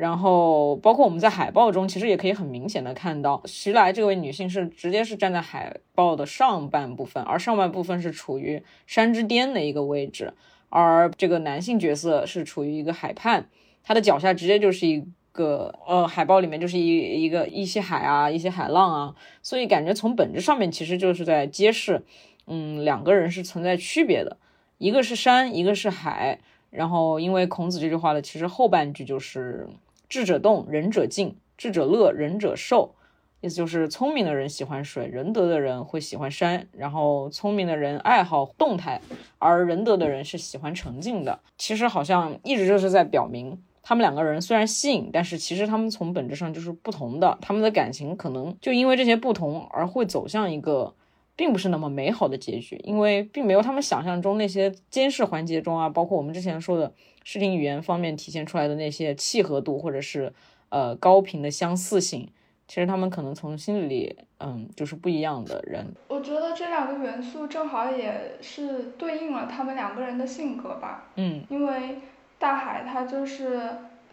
[0.00, 10.32] 然后，包括我们在海报中，其实也可以很明显的看到，徐来这位女性是直接是站在海报的上半部分，而上半部分是处于山之巅的一个位置，
[10.68, 13.48] 而这个男性角色是处于一个海畔，
[13.82, 22.04] 他的脚下直接就是一个呃，海报里面就是一一个一些海啊，一些海浪啊，所以感觉从本质上面其实就是在揭示，
[22.46, 24.36] 嗯，两个人是存在区别的，
[24.78, 26.38] 一个是山，一个是海，
[26.70, 29.68] 然后因为孔子这句话的，其实后半句就是。
[30.08, 32.94] 智者动，仁者静；智者乐，仁者寿。
[33.40, 36.66] 意思就是，聪明的人喜欢水，仁德的人会喜欢山。
[36.72, 39.00] 然后，聪明的人爱好动态，
[39.38, 41.38] 而仁德的人是喜欢沉静的。
[41.56, 47.38] 其实，好像一直就是在表明，他们两个人虽然吸引，但是其实他们从本质上就是不同的。
[47.40, 50.92] 他们的感情可能就因为这些不同而会走向一个
[51.38, 56.92] 并不是那么美好的结局，因为并没有他们想象中那些监视环节中啊，包括我们之前说的。
[57.24, 60.32] 视听语言方面体现出来的那些契合度，或者是
[60.70, 62.26] 呃高频的相似性，
[62.66, 65.86] 其实他们可能从心理里，嗯，就是不一样的人。
[66.08, 71.10] 我觉得这两个元素正好也是对应了他们两个人的性格吧。
[71.16, 71.98] 嗯，因为
[72.38, 73.60] 大海它就是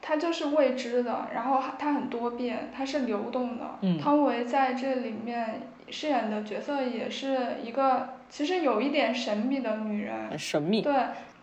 [0.02, 3.64] 它就是未知的，然后它很多变，它是流动的。
[3.80, 10.30] 嗯，汤唯在这里面饰演的角色也是一个其实有一点神秘的女人。
[10.30, 10.82] 很神秘。
[10.82, 10.94] 对。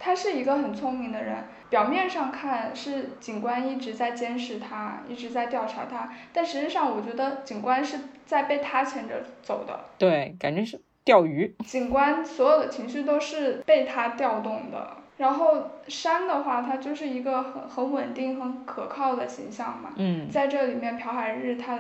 [0.05, 9.79] 她是一个很聪明的人，表面上看是警官一直在监视她，一直在调查她，但实际上我觉得警官是在被她牵着走的。
[9.99, 11.55] 对，感觉是钓鱼。
[11.65, 14.97] 警官所有的情绪都是被她调动的。
[15.19, 19.91] 然后山的话，他就是一个很很稳定、很可靠的形象嘛。
[19.95, 20.29] 嗯。
[20.29, 21.79] 在这里面，朴海日他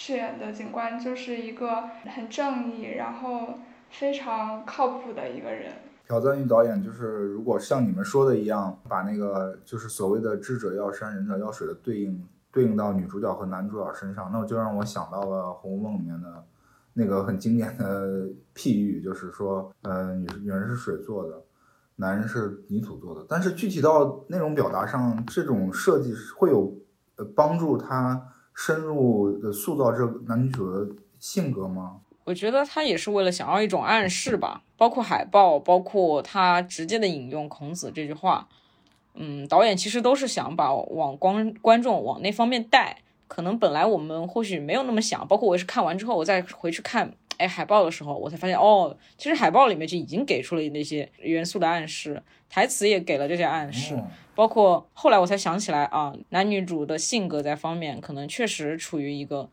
[0.00, 3.54] 饰演的警官就是一个很正义，然后
[3.90, 5.72] 非常靠谱的一个人。
[6.06, 16.44] 朴赞玉导演就是，如果像你们说的一样，把那个就是所谓的“智者要山，仁者要水”的对应对应到女主角和男主角身上，那我就让我想到了《红楼梦》里面的
[16.92, 21.42] 那个很经典的譬喻，就是说，呃，女女人是水做的，
[21.96, 23.26] 男人是泥土做的。
[23.28, 26.72] 但是具体到内容表达上，这种设计会有
[27.16, 28.22] 呃帮助他
[28.60, 32.00] 深入的塑造这男女主的性格吗？
[32.24, 38.48] 我觉得他也是为了想要一种暗示吧，包括海报，包括他直接的引用孔子这句话，
[39.14, 42.98] 嗯，导演其实都是想把往观观众往那方面带。
[43.28, 53.98] 可能本来我们或许没有那么想，包括我也是看完之后，我再回去看哎海报的时候，我才发现哦，其实海报里面就已经给出了那些元素的暗示，台词也给了这些暗示，
[54.34, 59.48] 包括后来我才想起来啊，男女主的性格在方面可能确实处于一个。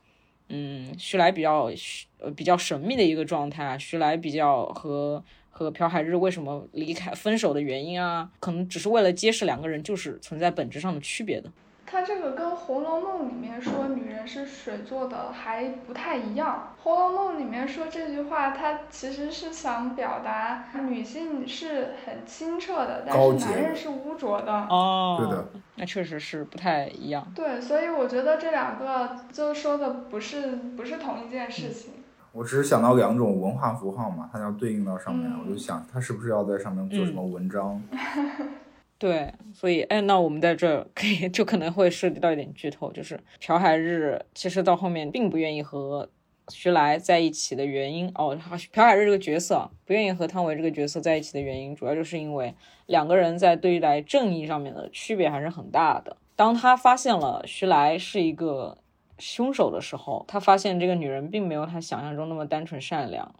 [0.48, 1.72] 嗯，徐来比较
[2.20, 11.52] 呃比较神秘的一个状态，徐来比较和和朴海日为什么离开分手的原因啊，可能只是为了揭示两个人就是存在本质上的区别的。
[11.88, 24.52] 它这个跟《红楼梦》里面说女人是水做的还不太一样，《红楼梦》里面说这句话，它其实是想表达女性是很清澈的，但是男人是污浊的。
[24.52, 25.46] 哦，对的，
[25.76, 27.26] 那确实是不太一样。
[27.36, 31.94] 对，所以我觉得这两个就说的不是不是同一件事情。
[32.34, 37.82] 我只是想到两种文化符号嘛，它要对应到上面，我就想它是不是要在上面做什么文章。
[38.98, 46.10] 对，所以哎，那我们在这可以 就可能会涉及到一点剧透，就是朴海日其实到后面并不愿意和
[46.48, 48.38] 徐来在一起的原因哦，
[48.72, 56.16] 朴海日这个角色不愿意和汤唯这个角色在一起的原因，主要就是因为两个人在对待正义上面的区别还是很大的。
[56.38, 58.78] 当他发现了徐来是一个
[59.20, 63.36] 凶手的时候，他发现这个女人并没有他想象中那么单纯善良，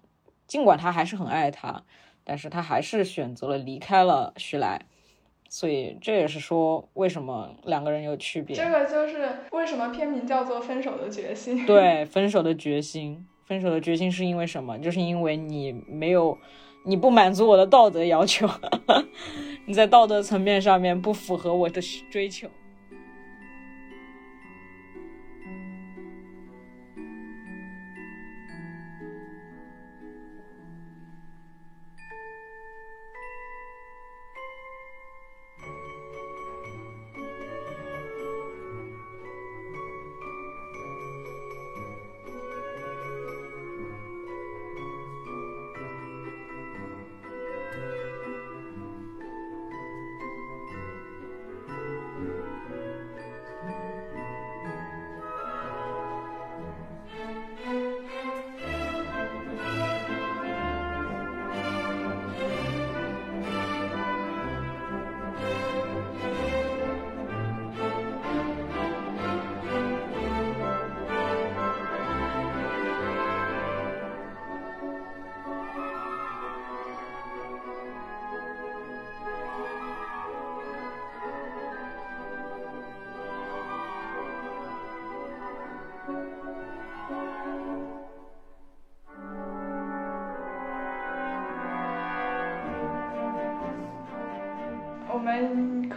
[0.48, 1.84] 尽管他还是很爱她，
[2.26, 4.82] 但是他还是选择了离开了徐来。
[5.58, 8.54] 所以这也是说为什么两个人有区别。
[8.54, 11.64] 这个就是为什么片名叫做《分手的决心》。
[11.66, 14.78] 对，分手的决心，分手的决心是因为什么？
[14.80, 16.38] 就是因为你没有，
[16.84, 18.46] 你不满足我的道德要求，
[19.66, 21.82] 你在道德层面上面不符合我的
[22.12, 22.50] 追求。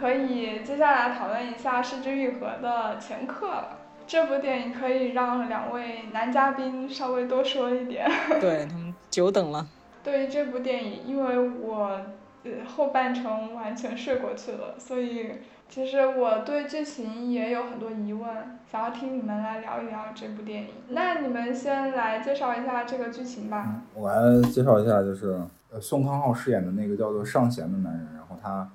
[0.09, 3.77] 可以接下来讨论一下《失之愈合》的前课了。
[4.07, 8.09] 这部电影可以让两位男嘉宾稍微多说一点。
[8.41, 9.67] 对他们久等了。
[10.03, 12.01] 对于这部电影，因为我
[12.43, 15.33] 呃后半程完全睡过去了，所以
[15.69, 18.27] 其实我对剧情也有很多疑问，
[18.71, 20.69] 想要听你们来聊一聊这部电影。
[20.87, 23.81] 那你们先来介绍一下这个剧情吧。
[23.93, 25.39] 我来介绍一下，就是
[25.71, 28.67] 呃宋康昊饰演的那个叫做尚贤的男人，然后他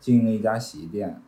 [0.00, 1.22] 经营了一家洗衣店，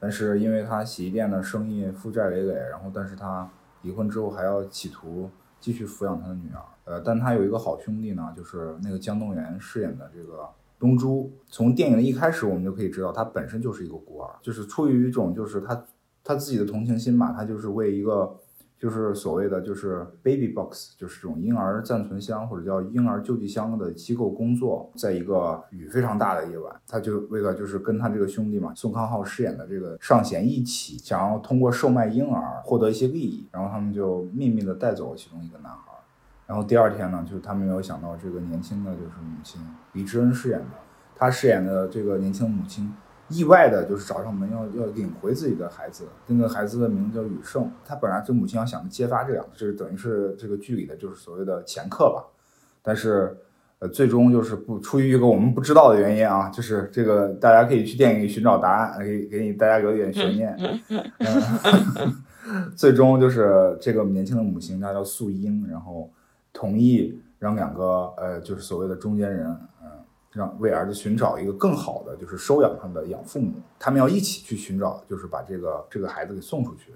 [0.00, 3.48] 但是因为他洗衣店的生意负债累累，然后但是他
[3.82, 6.60] 离婚之后还要企图继续抚养他的女儿。
[6.84, 10.48] 呃，但他有一个好兄弟呢，就是那个姜东元饰演的这个
[10.78, 11.32] 东珠。
[11.48, 15.84] 从电影的一开始，我们就可以知道他本身就是一个孤儿，就是出于一种就是他
[16.22, 18.36] 他自己的同情心吧，他就是为一个
[18.78, 35.78] 就是所谓的就是 baby box，就是这种婴儿暂存箱或者叫婴儿救济箱的机构工作，在一个雨非常大的夜晚，他就为了就是跟他这个兄弟嘛，宋康昊饰演的这个尚贤一起，想要通过售卖婴儿获得一些利益，然后他们就秘密的带走了其中一个男孩。
[36.46, 39.60] 然后第二天呢，就是他们没有想到这个年轻的就是母亲
[39.94, 40.66] 李智恩饰演的，
[41.16, 42.94] 她饰演的这个年轻母亲，
[43.28, 47.70] 意外的就是找上门要要领回自己的孩子，那个孩子的名字叫雨盛。
[47.84, 52.24] 他本来这母亲要想着揭发这两个，就是等于是这个剧里的就是所谓的前客吧，
[52.82, 53.36] 但是
[53.78, 60.56] 呃最终就是不出于一个我们不知道的原因啊，就是这个大家可以去电影里寻找答案，给给你大家留一点悬念。
[60.88, 66.10] 嗯、 最终就是这个年轻的母亲，她叫素英，然后。
[66.58, 69.75] 同意让两个呃，就是所谓的中间人，嗯，
[70.36, 73.54] 让为儿子寻找一个更好的，就是收养他们的养父母。
[73.78, 76.92] 他们要一起去寻找，就是把这个这个孩子给送出去。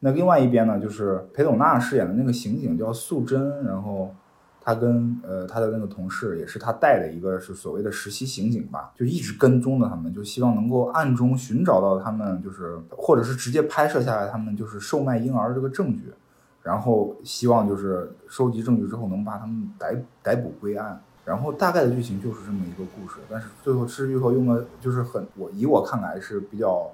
[0.00, 4.14] 那另外一边呢，就是裴斗娜饰演的那个刑警叫素贞，然后
[4.60, 16.12] 他跟呃他的那个同事，也是他带的一个是所谓的实习刑警吧，就一直跟踪着他们，就希望能够暗中寻找到他们，就是或者是直接拍摄下来他们就是售卖婴儿这个证据。
[16.60, 23.16] 然后希望就是收集证据之后能把他们逮逮捕归案，然后大概的剧情就是这么一个故事。
[23.30, 26.90] 但是最后失之愈合用的就是很我以我看来是比较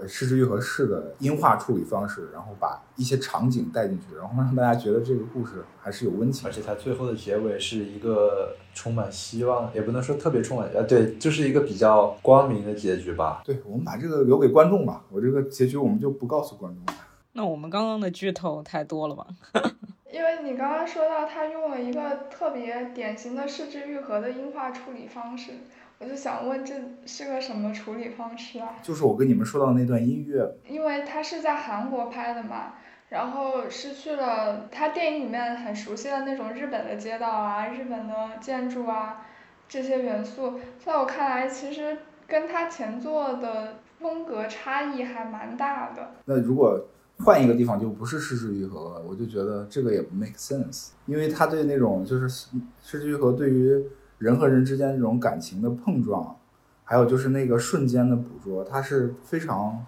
[0.00, 6.48] 呃失之愈合式的音画处理方式，然后把一些场景带进去，然后让大家觉得这个故事还是有温情。
[6.48, 13.42] 而且它最后的结尾是一个充满希望，也不能说特别充满呃，对，就是一个比较光明的结局吧。
[13.44, 17.00] 对，我们把这个留给观众吧，我这个结局我们就不告诉观众了。
[17.36, 19.26] 那我们刚刚的剧透太多了吧？
[20.14, 25.54] 因为你刚刚说到他用了一个特别典型的视之愈合的音画处理方式，
[25.98, 26.72] 我就想问这
[27.04, 28.76] 是个什么处理方式啊？
[28.80, 32.74] 就是我跟你们说到那段音乐，因为他是在韩国拍的嘛，
[33.08, 39.26] 然后失去了他电影里面很熟悉的那种日本的街道啊、日本的建筑啊
[39.68, 41.98] 这些元素，在我看来其实
[42.28, 46.12] 跟他前作的风格差异还蛮大的。
[46.26, 46.80] 那如果
[47.18, 53.84] 换一个地方就不是失之愈合了，我就觉得这个也不 make sense，因为他对那种就是失之愈合对于
[54.18, 56.36] 人和人之间这种感情的碰撞，
[56.82, 59.86] 还有就是那个瞬间的捕捉，他是非常，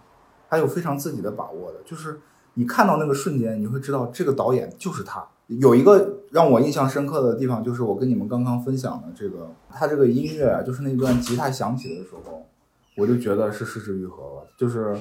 [0.48, 2.20] 他有非常自己的把握的，就是
[2.54, 5.26] 你看到那个瞬间，你会知道这个导演就是他。
[5.48, 12.46] 有一个让我印象深刻的地方，就是我跟你们刚刚分享的这个，他这个音乐啊，就是那段吉他响起的时候，
[12.96, 14.96] 我就觉得是失之愈合了，就是。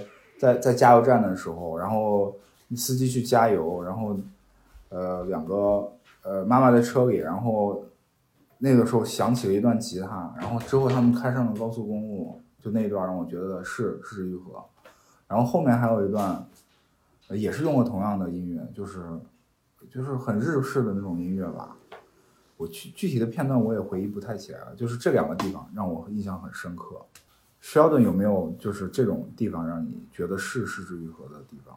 [0.46, 2.36] 在在加油站的时候，然后
[2.76, 4.16] 司机去加油，然后，
[4.90, 5.92] 呃，两个
[6.22, 7.84] 呃妈妈在车里，然后
[8.60, 14.64] 那个时候响起了一段吉他，然后之后他们开上了高速公路，就那段让我觉得是是愈合。
[15.28, 16.46] 然后后面还有一段，
[17.30, 19.04] 也是用了同样的音乐，就是
[19.90, 21.76] 就是很日式的那种音乐吧。
[22.58, 27.02] 我具具体的片段我也回忆不太起来了，就是这两个地方让我印象很深刻。
[27.66, 31.76] Sheldon 有没有就是这种地方让你觉得是失之愈合的地方？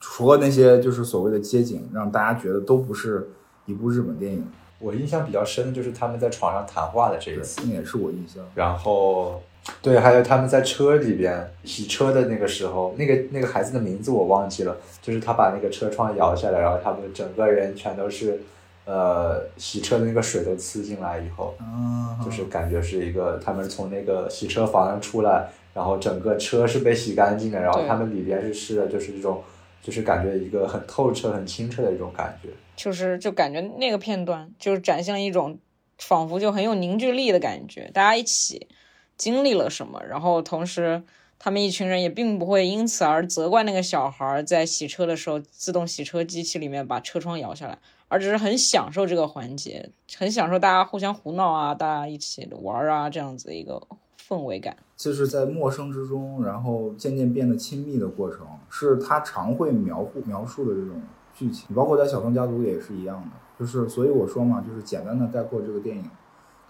[0.00, 3.28] 除了那些就是所谓的街景，让大家觉得都不是
[3.66, 4.42] 一部日本电影。
[4.78, 8.42] 我印象比较深的就是他们在床上谈话的这一，次，那也是我印象。
[8.54, 9.42] 然后
[9.82, 18.40] 对，还有他们在车里边洗车的那个时候，那个那个孩子的名字我忘记了，就是他把那个车窗摇下来，然后他们整个人全都是
[18.86, 29.42] 呃洗车的那个水都呲进来以后，啊，就是感觉是一个他们从那个洗车房出来，然后整个车是被洗干净的，然后他们里边是湿的，就是这种，
[29.82, 32.48] 就是感觉一个很透彻、很清澈的一种感觉。
[32.76, 35.58] 就是就感觉那个片段就是展现了一种
[35.98, 38.68] 仿佛就很有凝聚力的感觉，大家一起
[39.16, 41.02] 经历了什么，然后同时
[41.38, 47.78] 他们一群人也并不会因此而责怪那个小孩在洗车的时候自动洗车机器里面把车窗摇下来，
[48.08, 53.80] 而只是很享受这个环节，很享受大家互相胡闹啊，大家一起玩啊这样子的一个
[54.28, 54.76] 氛围感。
[54.96, 61.02] 就是在陌生之中，然后渐渐变得亲密的过程，是他常会描绘描述的这种
[61.34, 61.74] 剧情。
[61.74, 66.04] 包括在《小偷家族》也是一样的，就是所以我说嘛，就是简单的概括这个电影，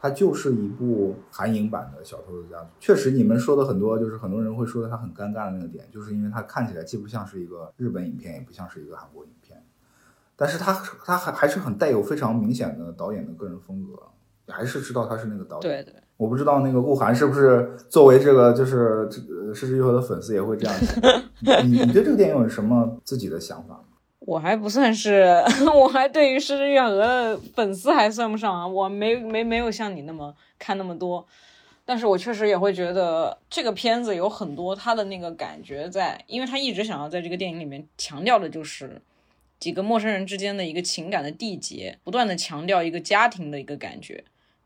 [0.01, 2.65] 它就是一部韩影版的《小偷的家族》。
[2.81, 9.31] 确实，你们说的很多，就是很多人会说的它很尴尬的那个点，就是因为它看起来既不像是一个日本影片，也不像是一个韩国影，
[10.37, 10.73] 但是他
[11.05, 15.63] 他还还是很带有非常明显的导演的个人风格，还是知道他是那个导演。
[15.63, 19.09] 对对，我不知道那个顾寒是不是作为这个就是
[19.47, 21.03] 呃失之愈合的粉丝也会这样想。
[21.67, 23.81] 你你对这个电影有什么自己的想法吗？
[24.21, 31.25] 我还不算是， 我还对于失之愈合的粉丝还算不上啊，我没没没有像你那么看那么多，
[31.85, 39.01] 但是我确实也会觉得这个片子有很多他的那个感觉在，因为他一直想要在这个电影里面强调的就是
[39.59, 44.25] 几个陌生人之间的一个情感的缔结，不断的强调一个家庭的一个感觉。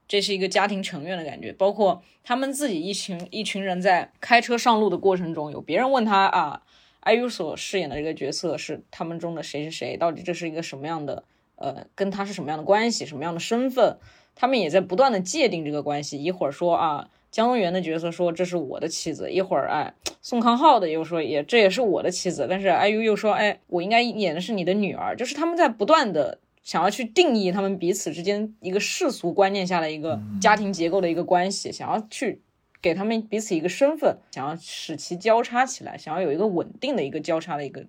[0.09, 6.62] 这是一个家庭成员的感觉，包括他们自己一群一群人在开车上路的过程中，有别人问他啊
[7.03, 9.97] ，IU 所饰演的这个角色是他们中的谁谁谁？
[9.97, 11.22] 到底这是一个什么样的
[11.55, 13.99] 呃，跟他是什么样的关系，什么样的身份？
[14.34, 16.20] 他们也在不断的界定这个关系。
[16.20, 26.38] 一会儿说啊，姜文元的角色说这是我的妻子，一会儿哎，宋康昊的又说也这也是我的妻子，但是 IU 又说哎，我应该演的是你的女儿，就是他们在不断的。
[26.62, 32.42] 想要去定义他们彼此之间一个世俗观念下的一个家庭结构的一个关系，想要去
[32.82, 37.86] 给他们彼此一个身份，想要使其交叉起来，想要有一个稳定的一个交叉的一个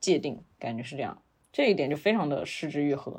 [0.00, 1.20] 界定，感觉是这样。
[1.56, 3.10] 这一点就非常的失之愈合。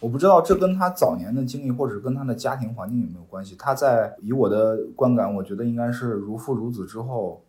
[0.00, 3.54] 我不知道这跟他早年的经历，或者跟他的家庭环境有没有关系。
[3.58, 7.42] 他在以我的观感，我觉得应该是如父如子之后，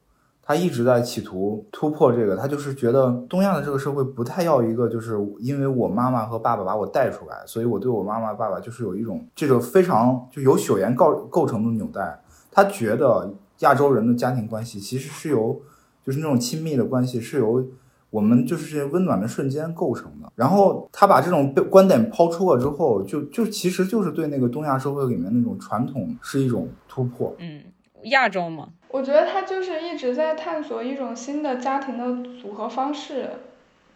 [0.44, 2.36] 他一直在企图突破这个。
[2.36, 12.22] 他就是觉得东亚的这个社会不太要一个，就是因为我妈妈和爸爸把我带出来，所以我对我妈妈爸爸就是有一种这个非常就由血缘构构成的纽带。
[12.52, 15.62] 他觉得亚洲人的家庭关系其实是由
[16.06, 17.66] 就是那种亲密的关系是由
[18.10, 20.32] 我们就是这些温暖的瞬间构成的。
[20.36, 27.36] 然后他把这种观点抛出了之后，就就其实就是对那个东亚社会里面那种传统是一种突破。
[27.40, 27.64] 嗯，
[28.04, 33.30] 亚洲嘛，我觉得他就是一直在探索一种新的家庭的组合方式，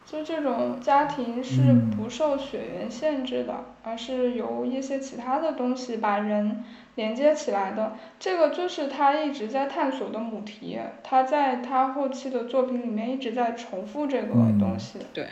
[0.06, 3.54] 就这种家庭是嗯不受血缘限制的，
[3.84, 6.64] 而是由一些其他的东西把人
[6.96, 7.96] 连接起来的。
[8.20, 15.00] 这个就是他一直在探索的母题，他在他后期的作品里面一直在重复这个嗯东西。
[15.14, 15.28] 对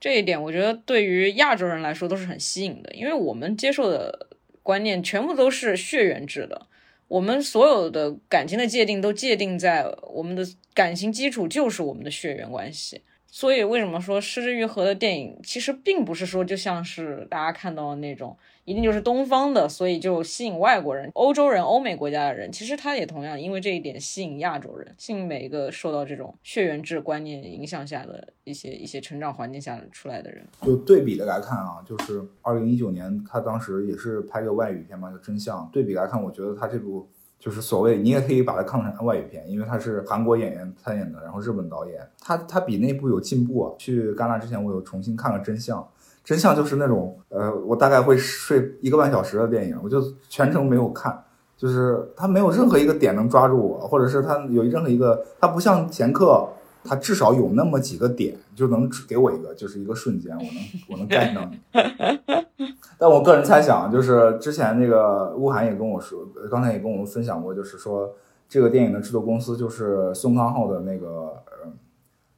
[0.00, 4.28] 这一点我觉得对于亚洲人来说都是很吸引的，因为我们接受的
[4.62, 6.66] 观念全部都是血缘制的，
[7.08, 13.02] 我们所有的感情的界定都界定在我们的感情基础就是我们的血缘关系。
[13.30, 18.34] 所以为什么说失之愈合的电影其实并不是说就像是大家看到的那种
[18.68, 22.52] 一定就是东方的，所以就吸引外国人、欧洲人、欧美国家的人。
[22.52, 30.44] 其实他也同样因为这一点吸引亚洲人，吸引每一个受到这种血缘制观念影响下的一些一些成长环境下出来的人。
[30.60, 35.60] 就对比的来看啊，就是二零一九年他当时也是拍个外语片嘛，叫《真相》。
[35.70, 37.08] 对比来看，我觉得他这部
[37.38, 43.74] 就是所谓你也可以把它看成外语片，因为他是韩国演员参演的，然后日本导演，他他比那部有进步啊。
[43.78, 45.80] 去戛纳之前，我有重新看了《真相》。
[46.28, 49.98] 真相就是那种，呃，我大概会睡一个半小时的电影，我就
[50.28, 51.24] 全程没有看，
[51.56, 56.46] 就是它没有任何一个点能抓住我，或者是它有任何一个，它不像前客，
[56.84, 60.52] 它至少有那么几个点，就能给我一个，就是一个瞬间，我能
[60.90, 61.58] 我能 get 到你。
[62.98, 68.12] 但我个人猜想，就是之前那个乌涵也跟我说，刚才也跟我们分享过，就是说
[68.46, 71.08] 这个电影的制作公司就是宋康昊的那个
[71.46, 71.72] 呃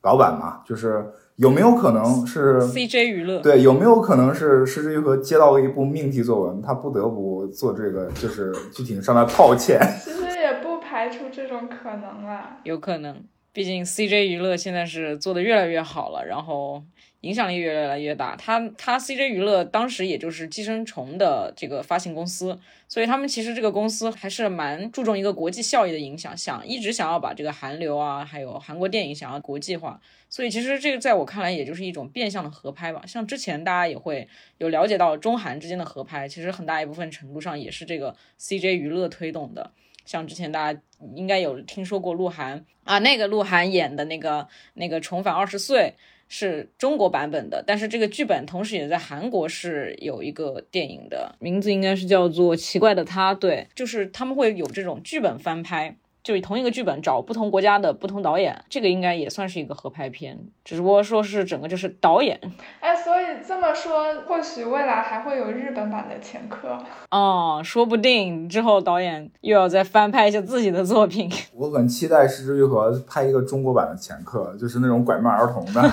[0.03, 1.11] 老板嘛，就是
[1.41, 3.41] 有没有可能是 CJ 娱乐？
[3.41, 9.81] 对，有没有可能是失之玉和接到了一部命题作文，他不得不做这个，就是具体上来套歉。
[10.05, 12.59] 其实也不排除这种可能啊。
[12.65, 13.25] 有可能，
[13.55, 16.83] 毕竟 CJ 娱乐现在是做的越来越好了，然后
[17.23, 18.35] 影响力越来越大。
[18.37, 22.59] 他他 CJ 娱乐当时也就是寄生虫的这个发行公司，
[22.89, 30.01] 所以他们其实这个公司还是蛮注重一个国际效益的影响，想一直想要把这个韩流啊，还有韩国电影想要国际化。
[30.29, 33.03] 所以其实这个在我看来，也就是一种变相的合拍吧。
[33.07, 39.73] 像之前大家也会有了解到中韩之间的合拍，其实很大一部分程度上也是这个 CJ 娱乐推动的。
[40.07, 40.81] 像之前大家
[41.15, 45.95] 应该有听说过鹿晗啊，那个鹿晗演的那个那个重返二十岁
[46.33, 53.35] 是中国版本的，但是这个剧本同时也在韩国是有一个电影的，名字应该是叫做《奇怪的他》。
[53.39, 55.97] 对，就是他们会有这种剧本翻拍。
[56.23, 62.39] 就同一个剧本找不同国家的不同导演，这个应该也算是一个合拍片，只不过说是整个就是导演。
[62.81, 66.69] 哎，所以这么说，或许未来还会有日本版的《前科》
[67.11, 71.31] 哦，说不定之后导演又要再翻拍一下自己的作品。
[71.55, 75.83] 我很期待石之予和拍一个中国版的《前科》，就是那种拐卖儿童的。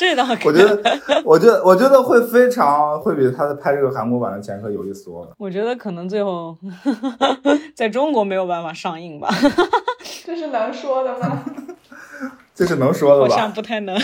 [0.00, 0.82] 这倒我觉得，
[1.26, 5.32] 我觉得，我觉得会非常会比他拍这个韩国版的《前科》有意思多了。
[5.36, 6.56] 我觉得可能最后
[7.76, 9.28] 在中国没有办法上映吧。
[10.24, 11.44] 这是能说的吗？
[12.60, 13.28] 这是能说的吧？
[13.30, 13.98] 好像不太能。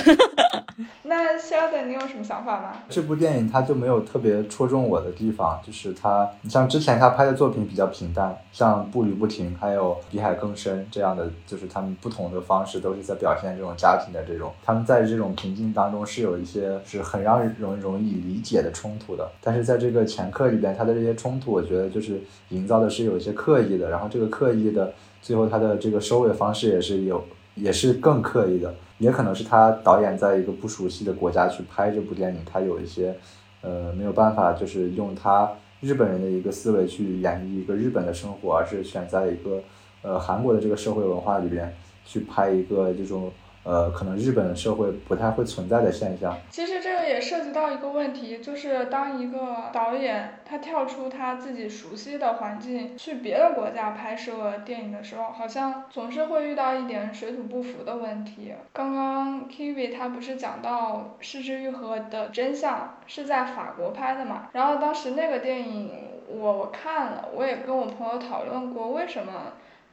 [1.02, 2.72] 那肖的，你有什么想法吗？
[2.88, 27.22] 这部电影它就没有特别戳中我的地方，就是它，你像之前他拍的作品比较平淡，像《步履不停》还有《比海更深》这样的，就是他们不同的方式都是在表现这种家庭的这种，他们在这种平静当中是有一些是很让人容容易理解的冲突的，但是在这个前客里边，他的这些冲突，我觉得就是营造的是有一些刻意的，然后这个刻意的最后他的这个收尾方式也是有，
[27.57, 28.72] 也是更刻意的。
[28.98, 33.14] 也可能是他导演在一个不熟悉的国家去拍这部电影，他有一些，
[33.61, 35.50] 呃，没有办法，就是用他
[35.80, 39.61] 日本人的一个思维去演绎一个日本的生活，而是选在一个，
[40.02, 43.32] 呃，韩国的这个社会文化里边去拍一个这种。
[43.66, 46.36] 呃，可能日本社会不太会存在的现象。
[46.50, 49.38] 其实这个也涉及到一个问题，就是当一个
[49.72, 58.54] 导演他跳出他自己熟悉的环境，去别的国家拍摄电影的时候，好像总是会遇到一点水土不服的问题。
[58.72, 64.48] 刚刚 Kiwi 他不是讲到《失之愈合》的真相是在法国拍的嘛？
[64.52, 65.90] 然后当时那个电影
[66.28, 69.32] 我我看了，我也跟我朋友讨论过，为什么？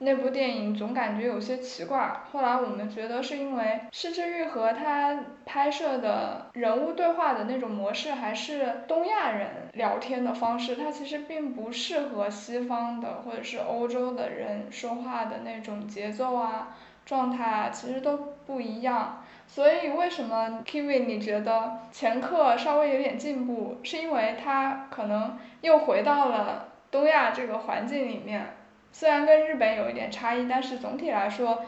[0.03, 16.75] 那部电影总感觉有些奇怪，后来我们觉得是因为失之愈合他拍摄的人物对话的那种模式还是东亚人聊天的方式，它其实并不适合西方的或者是欧洲的人说话的那种节奏啊、
[17.05, 19.23] 状态啊，其实都不一样。
[19.47, 28.57] 所以为什么 Kiwi 你觉得前客稍微有点进步，是因为他可能又回到了东亚这个环境里面。
[28.93, 31.59] 虽然跟日本有一点差异，但是总体来说，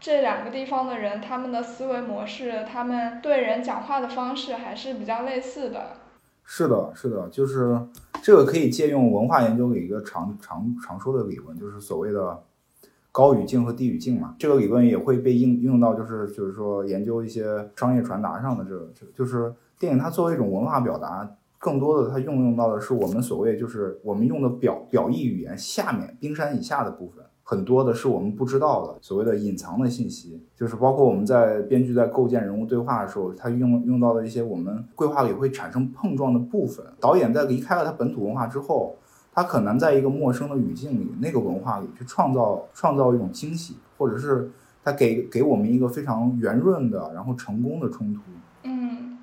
[0.00, 5.92] 这两个地方的人他们的思维模式，他们对人讲话的方式还是比较类似的。
[6.44, 7.80] 是的，是的，就是
[8.20, 12.42] 这个可以借用文化研究里一个常常常说的理论，就是所谓的
[13.12, 14.34] 高语境和低语境嘛。
[14.40, 21.30] 这个理论也会被应用到，就是就是说研究一些商业传达上的这个，这就是电影它作为一种文化表达。
[21.62, 36.84] 更多的，它运用到的是我们所谓就是我们用的表表意语言下面冰山以下的部分，很多的是我们不知道的所谓的隐藏的信息，就是包括我们在编剧在构建人物对话的时候，他用用到的一些我们规划里会产生碰撞的部分。
[36.98, 38.96] 导演在离开了他本土文化之后，
[39.32, 44.50] 他很难在一个陌生的语境里、那个文化里去创造创造一种惊喜，或者是
[44.82, 48.20] 他给给我们一个非常圆润的然后成功的冲突。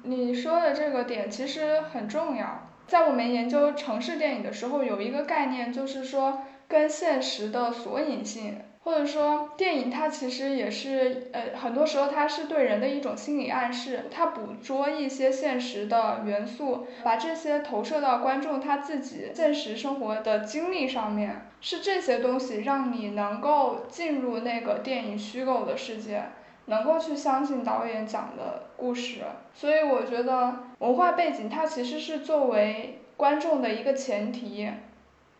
[0.09, 26.23] 你说的这个点其实很重要，在我们研究城市电影的时候，有一个概念就是说跟现实的索引性，或者说电影它其实也是呃很多时候它是对人的一种心理暗示，它捕捉一些现实的元素，把这些投射到观众他自己现实生活的经历上面，是这些东西让你能够进入那个电影虚构的世界。
[26.69, 29.21] 能够去相信导演讲的故事，
[29.53, 34.69] 所以我觉得文化背景它其实是作为观众的一个前提，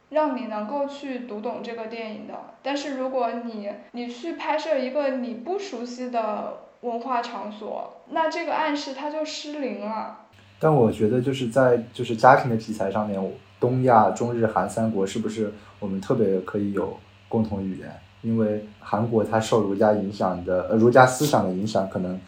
[0.09, 2.33] 让你能够去读懂这个电影的。
[2.63, 10.25] 但是如果你你去拍摄一个你不熟悉的文化场所，那这个暗示它就失灵了。
[10.59, 13.21] 但我觉得就是在就是家庭的题材上面，
[13.59, 16.97] 东亚、中日韩三国是不是我们特别可以有
[17.29, 17.89] 共同语言？
[18.21, 22.19] 因为韩国它受儒家影响的呃儒家思想的影响可能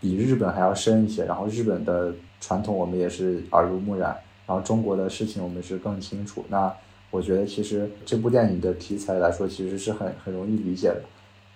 [0.00, 4.16] 比日本还要深一些，然后日本的传统我们也是耳濡目染，
[4.46, 6.44] 然后中国的事情我们是更清楚。
[6.48, 6.72] 那
[7.10, 11.02] 我觉得其实这部电影的题材来说，其实是很很容易理解的，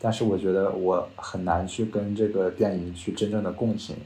[0.01, 3.97] 但是我觉得我很难去跟这个电影去真正的共情。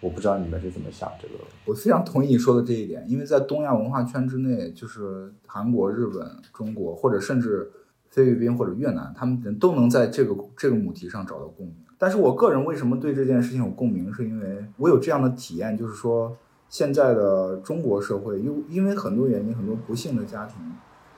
[0.00, 1.34] 我不知道你们是怎么想这个。
[1.64, 7.70] 我非常同意你说的这一点，因为在东亚文化圈之内，就是韩国、日本、中国，或者甚至
[8.14, 11.74] 菲律宾或者越南，他们人都能在这个这个母题上找到共鸣。
[11.98, 16.36] 但是我个人为什么对这件事情有共鸣，是因为我有这样的体验，就是说
[16.68, 20.54] 现在的中国社会，因因为很多原因，很多不幸的家庭，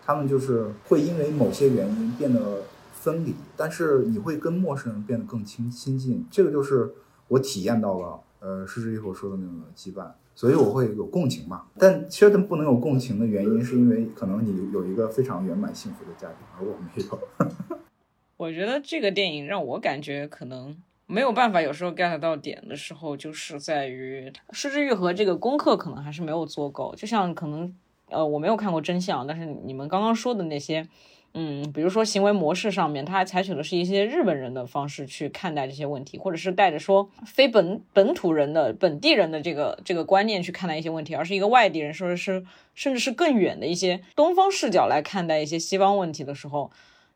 [0.06, 2.62] 他们就是会因为某些原因变得
[2.94, 6.90] 分离，但是你会跟陌生人变得更亲亲近，这个就是
[7.28, 8.20] 我体验到了。
[8.46, 11.64] 呃，失之愈合说的那个羁绊，所以我会有共情嘛。
[11.76, 17.78] 但其实他不能有共情的原因，是因为可能你有一个非常圆满幸福的家庭，而我没有。
[18.38, 20.76] 我觉得这个电影让我感觉可能
[21.06, 26.94] 没有办法，有时候 get 到点的时候，就是在于失之愈合这个功课可能还是没有做够。
[26.94, 27.74] 就像可能
[28.10, 30.86] 呃，我没有看过真相，但是你们刚刚说的那些。
[31.34, 42.42] 嗯，比如说行为模式上面，他还采取的是一些日本人的方式去看待这些问题，或者是带着说非本本土人的本地人的这个这个观念去看待一些问题，而是一个外地人，说的是
[42.74, 46.70] 甚至是更远的一些东方视角来看待一些西方问题的时候，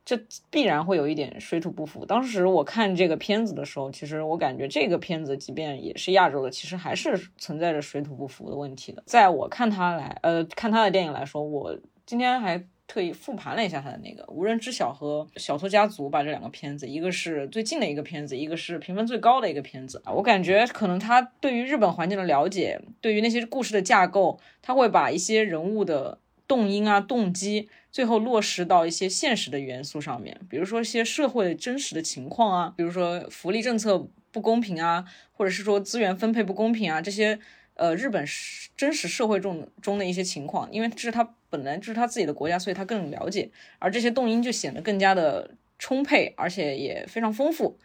[0.05, 2.05] 这必然会有一点水土不服。
[2.05, 9.03] 当时我看这个片子的时候，其实我感觉这个片子即便也是亚洲的，其实还是存在着水土不服的问题的。
[9.07, 12.63] 在我看他来，呃，看他的电影来说，我今天还。
[12.91, 20.03] 特意复盘了一下他的那个《无人知晓》和《小偷家族》吧，这两个片子，一个是最近的一个片子，一个是评分最高的一个片子。
[20.07, 26.19] 我感觉可能他对于日本环境的了解，对于那些故事的架构，他会把一些人物的
[26.49, 37.39] 动因啊、动机，最后落实到一些现实的元素上面，比如说一些社会真实的情况啊，比如说福利政策不公平啊，或者是说资源分配不公平啊，这些。
[37.81, 38.23] 呃，日本
[38.77, 47.79] 真实社会中中的一些情况，因为这是他本来就是他自己的国家，所以他更了解，而这些动因就显得更加的充沛，而且也非常丰富。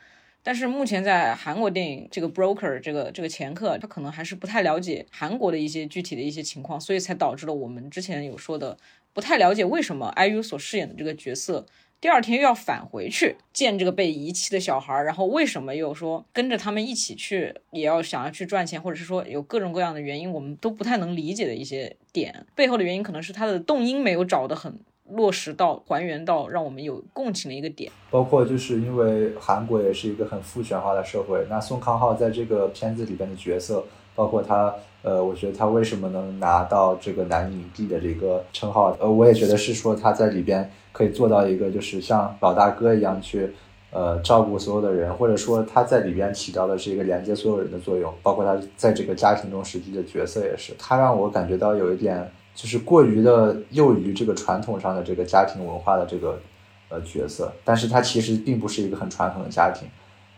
[0.44, 8.78] 但是目前在韩国电影这个 broker 这个这个前客，他可能还是不太了解韩国的一些具体的一些情况，所以才导致了我们之前有说的
[9.14, 11.66] 不太了解为什么 IU 所饰演的这个角色。
[12.06, 24.80] 第二天又要返回去见这个被遗弃的小孩，然后为什么又说跟着他们一起去，也要想要去赚钱，或者是说有各种各样的原因，我们都不太能理解的一些点，背后的原因可能是他的动因没有找得很
[25.10, 27.92] 落实到还原到让我们有共情的一个点。
[28.12, 33.84] 包括就是因为韩国也是一个很父权化的社会，那宋康昊在这个片子里边的角色，
[34.14, 40.70] 包括他，呃，我觉得他为什么能拿到这个男影帝的这个称号，呃，我也觉得是说他在里边。
[40.96, 43.52] 可以做到一个，就是像老大哥一样去，
[43.92, 50.74] 呃，照顾所有的人，或者说他在里边起到的是一个连接所有人的作用，包括他在这个家庭中实际的角色也是。
[50.80, 56.40] 他让我感觉到有一点，就是过于的囿于这个传统上的这个家庭文化的这个
[56.88, 59.86] 呃角色，但是他其实并不是一个很传统的家庭。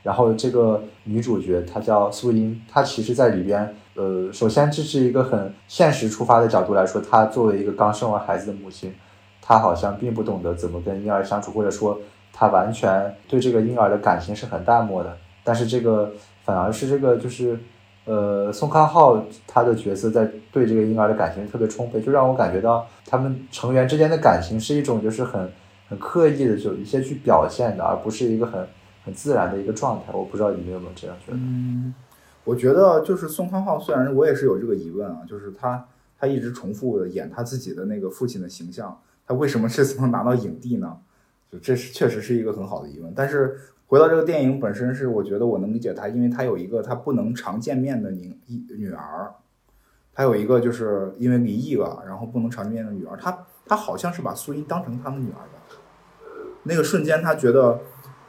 [0.02, 8.92] 然后这个女主角她叫素英，她其实在里边，呃，首先这是一个很现实出发的角度来说，她作为一个刚生完孩子的母亲。
[9.48, 11.98] 他好像并不懂得怎么跟婴儿相处，或者说
[12.34, 15.18] 他完全对这个婴儿的感情是很淡漠的。
[15.42, 16.12] 但是这个
[16.44, 17.58] 反而是这个就是，
[18.04, 25.50] 呃，宋康昊他的角色在对这个婴儿的感情特别充沛，就让我感觉到他们成员之间的感情是一种就是很
[25.88, 28.68] 很刻意的，就一些去表现的，而不是一个很
[29.06, 30.12] 很自然的一个状态。
[30.12, 31.38] 我不知道你们有没有这样觉得？
[31.38, 31.94] 嗯，
[32.44, 35.86] 我觉得就是宋康昊，虽然我也是有这个疑问啊，就是他
[36.20, 39.00] 他一直重复演他自己的那个父亲的形象。
[39.28, 40.98] 他为什么这次能拿到影帝呢？
[41.52, 43.14] 就这是确实是一个很好的疑问。
[43.14, 48.40] 但是回到这个电影本身，是我觉得我能理解他，因为他有一个他不能常见面的女
[48.78, 49.34] 女儿，
[50.14, 53.18] 他有一个就是因为离异了，然后不能常见面的女儿。
[53.18, 55.78] 他他好像是把苏音当成他的女儿的。
[56.64, 57.80] 那个瞬间，他觉得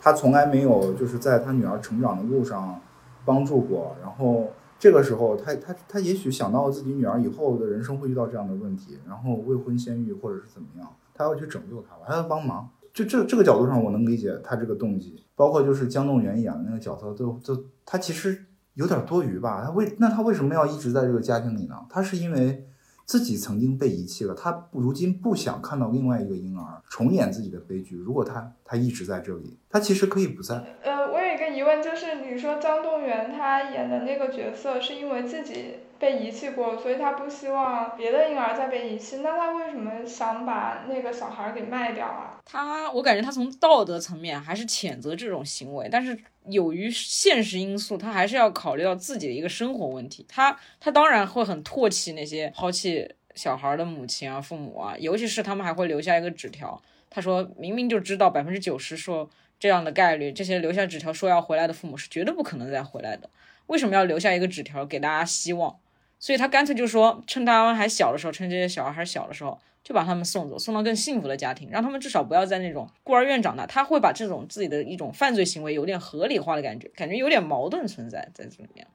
[0.00, 2.80] 他从来没有就是在他女儿成长的路上
[3.24, 4.52] 帮助过，然后。
[4.78, 12.70] 这个时候，他他他也许想到自己女儿以后的人生会遇到这样的问题，然后未婚先孕或者是怎么样，他要去拯救她，他要帮忙。
[12.92, 15.22] 就这这个角度上，我能理解他这个动机。
[15.36, 19.62] 包括就是姜栋元演的那个角色，就就他其实有点多余吧？
[19.64, 21.76] 他为那他为什么要一直在这个家庭里呢？
[21.88, 22.66] 他是因为
[23.08, 27.96] 自己曾经被遗弃了，他如今不想看到另外一个婴儿重演自己的悲剧。
[27.96, 30.62] 如果他他一直在这里，他其实可以不在。
[30.82, 42.40] 呃，我有一个疑问，就是你说张栋元他演的那个角色是因为自己被遗弃过，所以他不希望别的婴儿再被遗弃，那他为什么想把那个小孩给卖掉啊？
[42.44, 50.24] 他，我感觉他从道德层面还是谴责这种行为，但是由于现实因素，他还是要考虑到自己的一个生活问题。
[50.28, 56.80] 他他当然会很唾弃那些抛弃小孩的母亲啊、父母啊，尤其是他们还会留下一个纸条，
[57.10, 59.28] 他说明明就知道百分之九十说
[59.58, 63.28] 这样的概率，这些留下纸条说要回来的父母是绝对不可能再回来的，
[63.66, 65.76] 为什么要留下一个纸条给大家希望？
[66.18, 73.64] 所以他干脆就说，趁他们还小的时候，趁这些小孩还小的时候，就把他们送走，送到更幸福的家庭，让他们至少不要在那种孤儿院长大。
[73.64, 78.86] 他会把这种自己的一种犯罪行为有点合理化的感觉，感觉有点矛盾存在在这里面。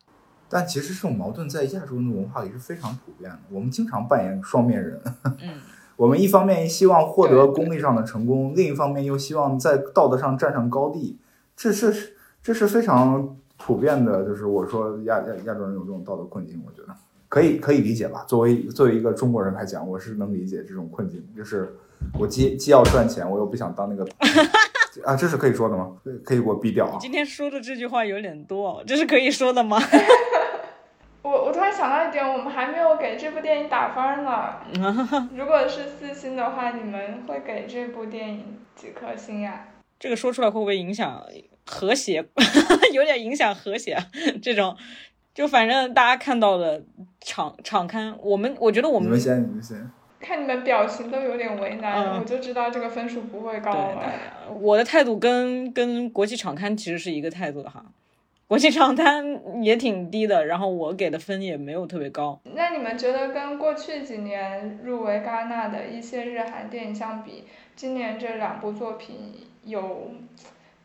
[0.49, 5.01] 但其实这种矛盾在亚洲的文化里是非常普遍的，我们经常扮演双面人。
[5.41, 5.61] 嗯，
[5.95, 11.17] 我们一方面希望获得功利上的成功，另一方面又希望在道德上站上高地，
[11.55, 14.24] 这是这是非常普遍的。
[14.26, 16.93] 就是我说亚亚亚洲人有这种道德困境，我觉得。
[17.34, 18.23] 可以可以理解吧？
[18.27, 21.27] 作为作为一个中国人来讲，我是能理解这种困境。
[21.36, 21.75] 就是
[22.19, 24.07] 我既既要赚钱，我又不想当那个
[25.03, 25.97] 啊，这是可以说的吗？
[26.23, 26.99] 可以给我毙掉啊！
[27.01, 29.79] 今天说的这句话有点多，这是可以说的吗？
[31.23, 35.29] 我我突然想到一点，我们还没有给这部电影打分呢。
[35.36, 39.69] 如果是四星的话，你们会给这部电影几颗星呀？
[39.99, 41.25] 这个说出来会不会影响
[41.65, 42.23] 和谐？
[42.93, 43.97] 有点影响和谐
[44.39, 44.77] 这种。
[45.34, 46.84] 就反正大家看到的
[47.19, 54.13] 场场刊，我们我觉得我们你们先，你们先看你们表情都有点为难，我就知道这个分数不会高了。
[54.61, 57.84] 我的态度跟跟国际场刊其实是一个态度的哈，
[58.47, 62.39] 国际场刊也挺低的，然后我给的分也没有特别高。
[62.53, 70.11] 那你们觉得跟过去几年入围戛纳的一些日韩电影相比，今年这两部作品有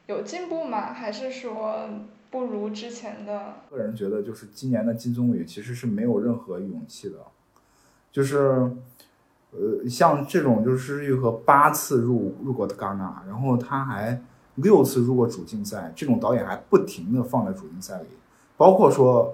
[0.06, 0.94] 有进步吗？
[0.94, 1.86] 还是说？
[2.30, 3.54] 不如之前的。
[3.70, 7.16] 个人觉得，就是今年的金棕榈其实是没有任何勇气的，
[8.12, 8.70] 就是，
[9.50, 14.20] 呃，像这种就是玉和八次入入过的戛纳，然后他还
[14.56, 18.08] 六次入过主竞赛，这种导演还不停的放在主竞赛里，
[18.56, 19.24] 包括说《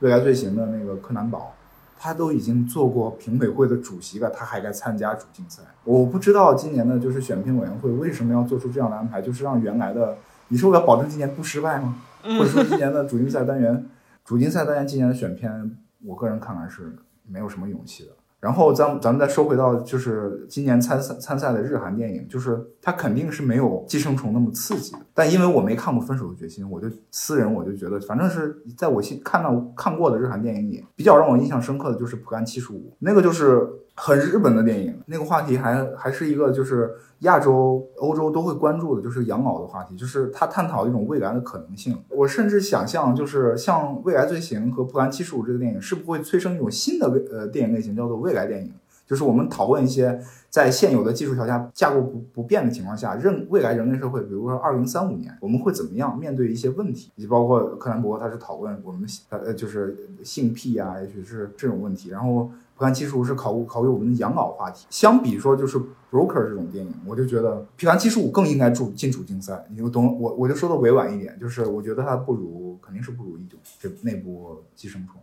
[0.00, 1.54] 未来罪行》的那个柯南堡，
[1.98, 5.62] 他都已经做过评委会的主席了，他还该参加主竞赛。
[5.82, 10.16] 我不知道今年的就是选评委员会为什么要做出这样的安排，就是让原来的，
[10.48, 12.02] 你说我要保证今年不失败吗？
[12.38, 13.86] 或者说今年的主竞赛单元，
[14.24, 16.96] 主竞赛单元今年的选片，我个人看来是
[17.28, 18.10] 没有什么勇气的。
[18.38, 24.94] 然后咱咱们再说回到，就是今年参赛参赛的日韩电影，就是它肯定是没有《寄生虫》那么刺激。
[25.14, 33.66] 但因为我没看过《分手的决心》，我就私人我就觉得，反正是在我心看到看过的日韩电影里，比较让我印象深刻的就是《浦甘七十五》，那个就是
[33.96, 36.94] 很日本的电影，那个话题还还是一个就是。
[37.20, 41.96] 亚洲、欧洲都会关注的，就是养老的话题，就是他探讨一种未来的可能性。
[42.10, 48.70] 我甚至想象，就是像《未来罪行》和《布兰七十五》这个电影，是不会催生一种新的呃电影类型，叫做未来电影？
[49.06, 57.10] 就是我们讨论一些在现有的技术条件架构不不变的情况下，任未来人类社会，比如说二零三五年，我们会怎么样面对一些问题？
[57.16, 62.50] 以及包括克兰伯他是讨论我们呃就是性癖啊，也许是这种问题，然后。
[62.78, 64.86] 不看七十五是考考虑我们的养老话题。
[64.90, 65.78] 相比说，就是
[66.10, 69.64] Broker 这种电影，我就觉得皮看七十五更应该主进主竞赛。
[69.70, 75.18] 你就懂我，我就说的委婉一点，就是我觉得它不如，肯定是不如一九这那部寄生虫。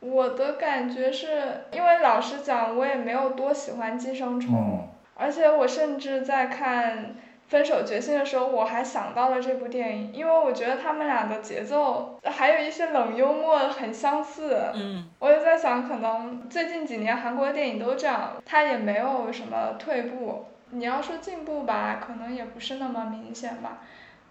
[0.00, 7.14] 我的感觉是因为老实讲，我也没有多喜欢寄生虫，而且我甚至在看。
[7.48, 14.70] 分手决心的时候，我还想到了这部电影，因为我觉得他们俩的节奏还有一些冷幽默很相似。
[14.74, 20.44] 嗯，我也在想，可能最近几年韩国的电影都这样，它也没有什么退步。
[20.72, 23.78] 你要说进步吧，可能也不是那么明显吧。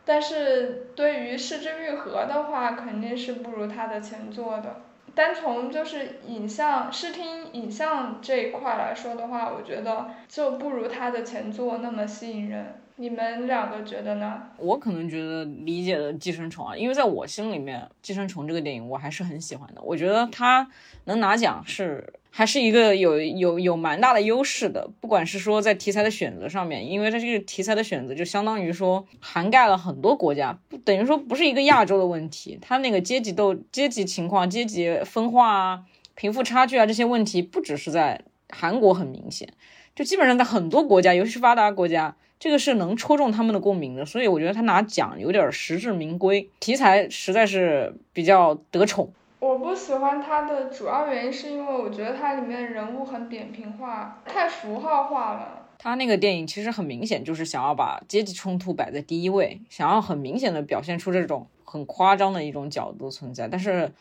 [0.05, 4.75] 但是对于失之愈合的话，肯定是不如他的前作的。
[5.17, 12.75] 单从就是影像、视听、影像这一块来说的话，我觉得就不如他的前作那么吸引人。
[12.97, 14.43] 你们两个觉得呢？
[14.57, 19.81] 我可能觉得理解的《寄生虫》啊，因为在我心里面，《寄生虫》这个电影我还是很喜欢的。
[19.81, 20.67] 我觉得它
[21.05, 32.57] 能拿奖是还是一个有有有蛮大的优势的，不管是说在题材的选择上面，因为它这个题材的选择就相当于说涵盖了很多国家，等于说不是一个亚洲的问题。
[32.61, 35.83] 它那个阶级斗、阶级情况、阶级分化啊、
[36.15, 39.49] 贫富差距啊这些问题，不只是在韩国很明显，
[39.95, 42.15] 就基本上在很多国家，尤其是发达国家。
[42.39, 49.11] 这个是能戳中他们的共鸣的，所以我觉得他拿奖有点实至名归，题材实在是比较得宠。
[49.39, 55.67] 我不喜欢它的主要原因是因为我觉得它里面人物很扁平化，太符号化了。
[55.77, 63.91] 他那个电影其实很明显就是想要把阶级冲突摆在第一位，想要很明显的表现出这种很夸张的一种角度存在，但是。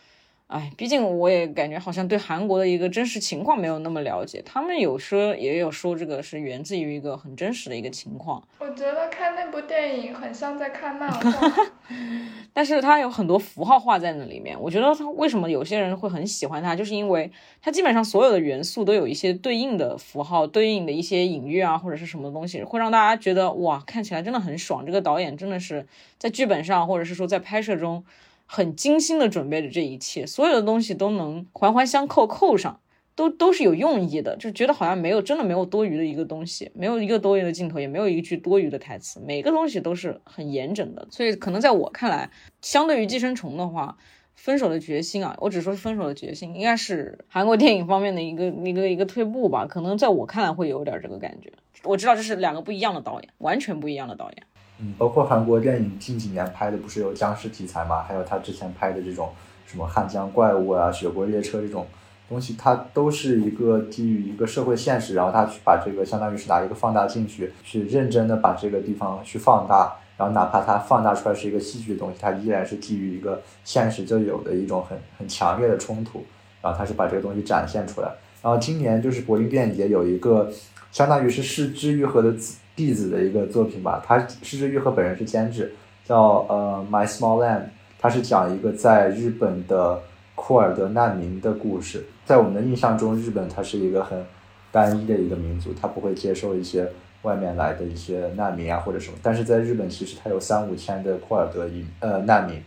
[0.48, 4.40] 哎，毕竟我也感觉好像对韩国的一个真实情况没有那么了解。
[4.46, 8.40] 他们有说也有说这个是源自于一个很真实的一个情况。
[8.60, 11.52] 我觉得看那部电影很像在看漫画，
[12.54, 14.56] 但是它有很多符号化在那里面。
[14.60, 17.28] 我觉得它为什么有些人会很喜欢它，就是因为
[17.60, 24.86] 它基本上所有的元素都有一些对应的符号、对应的一些隐喻啊，或者是什么东西，会让大家觉得哇，看起来真的很爽。
[24.86, 25.84] 这个导演真的是
[26.18, 28.04] 在剧本上，或者是说在拍摄中。
[28.46, 32.80] 很精心的准备着这一切，所有的东西都能环环相扣扣上，
[33.14, 41.06] 都都是有用意的，就觉得好像没有真的没有多余的一个东西，没有一个多余的镜头，也没有一句多余的台词，每个东西都是很严整的。
[41.10, 42.30] 所以可能在我看来，
[42.62, 43.96] 相对于寄生虫的话，
[44.34, 49.66] 分手的决心啊，我只说分手的决心，应该是韩国电影方面的一个一个一个退步吧。
[49.66, 51.52] 可能在我看来会有点这个感觉。
[51.82, 54.42] 我知道这是两个不一样的导演，完全不一样的导演。
[54.78, 58.02] 嗯，包括韩国电影近几年拍的不是有僵尸题材嘛？
[58.02, 59.30] 还有他之前拍的这种
[59.66, 61.86] 什么汉江怪物啊、雪国列车这种
[62.28, 76.24] 东西，它都是一个基于一个社会现实，然后他去把这个相当于是拿一个放大镜去去认真的把这个地方去放大，然后哪怕它放大出来是一个戏剧的东西，它依然是基于一个现实就有的一种很很强烈的冲突，
[76.60, 78.08] 然后他是把这个东西展现出来。
[78.42, 80.52] 然后今年就是柏林电影节有一个
[80.92, 82.34] 相当于是市之愈合的
[82.76, 85.74] 弟子的一个作品吧，他是之愈和本人是监制，
[86.04, 87.62] 叫呃 My Small Land，
[87.98, 89.98] 他是讲一个在日本的
[90.34, 92.04] 库尔德难民的故事。
[92.26, 94.22] 在我们的印象中，日本它是一个很
[94.70, 96.86] 单一的一个民族，他不会接受一些
[97.22, 99.16] 外面来的一些难民啊或者什么。
[99.22, 102.62] 但是在日本，其实它有三五千的库尔德移呃难民，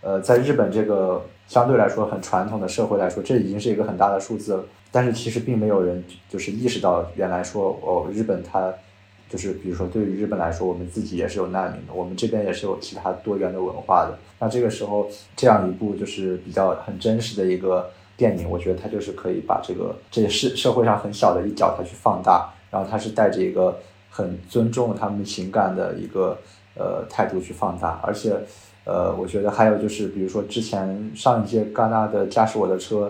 [0.00, 4.64] 呃，在日本这个相对来说很传统的社会来说，这已经是一个很大的数字了。
[4.90, 8.72] 但是其实并没有人就是意识到，原来说哦，日本它。
[9.30, 14.18] 就是比如说，对于日本来说，我们自己也是有难民的，我们这边也是有其他多元的文化的。
[14.40, 23.78] 那这个时候，这样一部就是比较很真实的一个电影，我觉得它就是可以把这个这是社会上很小的一角，它去放大，然后它是带着一个
[24.10, 26.36] 很尊重他们情感的一个
[26.74, 28.00] 呃态度去放大。
[28.02, 28.36] 而且，
[28.84, 33.06] 呃，我觉得还有就是，比如说之前上一届戛纳的《驾驶我的车》，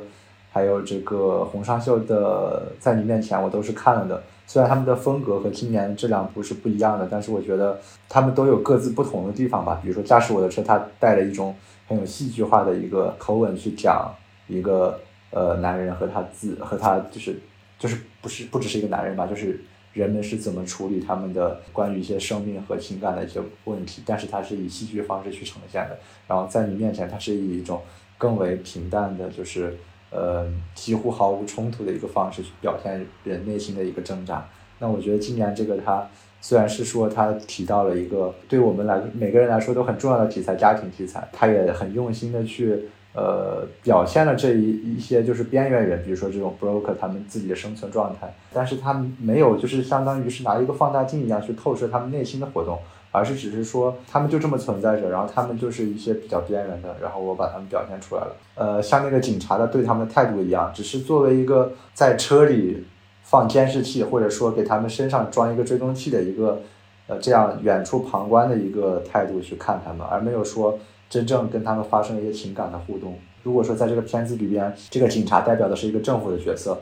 [0.53, 4.23] 还有这个洪尚秀的《在你面前》，我都是看了的。
[4.51, 7.79] 虽然他们的风格和今年这两部是不一样的，但是我觉得
[8.09, 9.79] 他们都有各自不同的地方吧。
[9.81, 11.55] 比如说《驾驶我的车》，它带了一种
[11.87, 14.13] 很有戏剧化的一个口吻去讲
[14.49, 14.99] 一个
[15.31, 17.39] 呃男人和他自和他就是
[17.79, 19.61] 就是不是不只是一个男人吧，就是
[19.93, 25.97] 人们是怎么处理他们的关于一些生命和情感的一些问题，但是它是以戏剧方式去呈现的。
[26.27, 27.81] 然后在你面前，它是以一种
[28.19, 29.79] 更为平淡的，就是。
[30.11, 30.45] 呃，
[30.75, 34.45] 几乎毫无冲突的一个方式去表现人内心的一个挣扎。
[34.79, 36.07] 那我觉得今年这个他
[36.41, 48.35] 虽然是说他提到了一个对我们来每个人来说都很重要的题材——家庭题材，他也很用心的去呃表现了这一一些就是边缘人，比如说这种 broker 他们自己的生存状态。
[48.53, 52.79] 但是他没有就是相当于是拿一个放大镜一样去透射他们内心的活动。
[53.13, 58.37] 而是只是说他们就这么存在着，然后他们就是一些比较边缘的，然后我把他们表现出来了。
[58.55, 62.85] 呃，像那个警察的对他们的态度一样，只是作为一个在车里
[63.23, 66.61] 放监视器，或者说给他们身上装一个追踪器的一个，
[67.09, 73.19] 呃，这样远处旁观的一个态度去看他们，而没有说真正跟他们发生一些情感的互动。
[73.43, 76.79] 如果说在这个片子里边，这个警察代表的是一个政府的角色，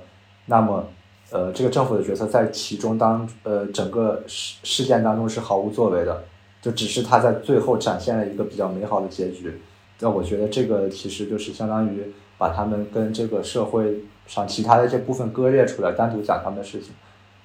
[0.46, 0.86] 那么。
[1.30, 6.24] 呃，这个政府的角色在其中当呃整个事事件当中是毫无作为的，
[6.62, 9.60] 就只是他在最后展现了一个比较美好的结局。
[10.00, 16.92] 那我觉得这个其实就是相当于把他们跟这个社会上其他的一些部分割裂出来，单独讲他们的事情。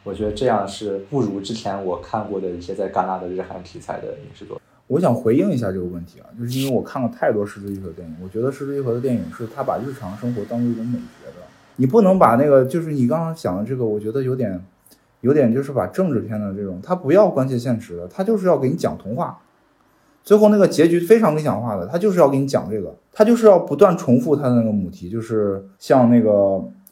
[0.03, 4.63] 我觉得这样是不如之前我看过的一些在戛纳的日韩题材的影视作品。
[4.87, 11.22] 我想回应一下这个问题啊，就是因为我看了太多《失之愈合》电影，我觉得《失之愈合》的电影是他把日常生活当做一种美学。
[11.77, 14.63] 你不能把那个，就是你刚刚讲的这个，我觉得有点，
[15.21, 19.39] 有点就是把政治片的这种，他不要关切现实的，他就是要给你讲童话，
[20.23, 26.29] 最后那个结局非常理想化的，他就是要给你讲这个，他就是要不断重复他的那个母题，就是像那个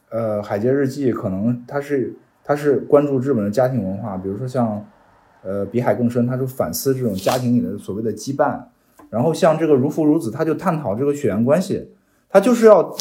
[0.09, 4.83] 呃《海街日记》，可能他是他是关注日本的家庭文化，比如说像
[5.43, 8.59] 呃《比海更深》，他就反思这种家庭里的所谓的羁绊，
[9.11, 11.91] 然后像这个《如父如子》，他就探讨这个血缘关系。
[12.33, 12.95] 他就是要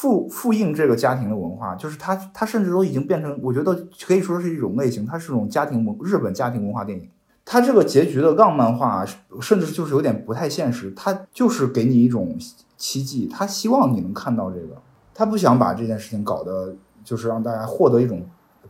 [0.00, 7.06] 复复印这个家庭的文化，就是他他甚至都已经变成，我觉得可以说是一种类型，它是种家庭文日本家庭文化电影。
[7.44, 9.04] 它这个结局的浪漫化，
[9.42, 12.34] 甚至就是有点不太现实，它就是给你一种
[12.78, 14.80] 期冀，他希望你能看到这个，
[15.12, 16.74] 他不想把这件事情搞得
[17.04, 18.24] 就是让大家获得一种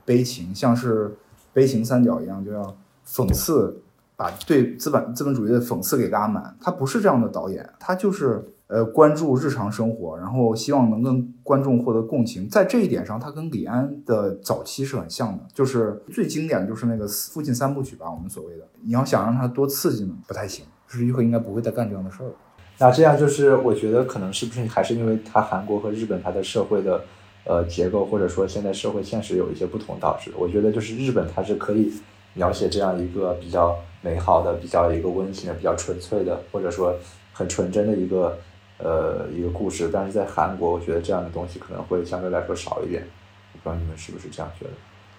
[0.05, 1.17] 悲情，像是
[1.53, 2.77] 悲情三角一样，就要
[3.07, 3.81] 讽刺，
[4.17, 6.57] 把对资本资本主义的讽刺给拉满。
[6.61, 12.49] 他不是这样的导演，他就是呃关注日常生活，然后希望能跟观众获得共情。
[12.49, 18.63] 在这一点上，他跟李安的早期是很像的，就是最经典的就是那个父亲三部曲吧，我们所谓的。
[18.85, 20.65] 你要想让他多刺激呢，不太行。
[20.89, 22.33] 就是玉和应该不会再干这样的事儿了。
[22.79, 27.01] 那这样就是，我觉得可能是不是还是因为它韩国和日本它的社会的
[27.45, 30.33] 呃结构，或者说现在社会现实有一些不同导致。
[30.37, 31.93] 我觉得就是日本它是可以
[32.35, 36.93] 描写这样一个比较美好的、比较一个温馨的、比较纯粹的，或者说
[37.33, 38.37] 很纯真的一个
[38.83, 39.91] 呃一个故事。
[39.93, 43.05] 但是在韩国，我觉得这样的东西可能会相对来说少一点。
[43.53, 44.71] 我不知道你们是不是这样觉得？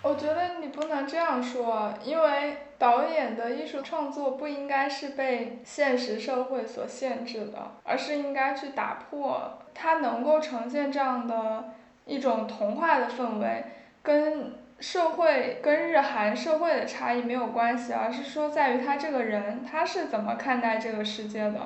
[0.04, 11.66] 我觉得你不能这样说，因为导演的艺术创作不应该是被现实社会所限制的，而是应该去打破它能够呈现这样的
[12.06, 13.64] 一种童话的氛围，
[14.02, 21.60] 跟社会跟日韩社会的差异没有关系，而是说在于他这个人他是怎么看待这个世界的，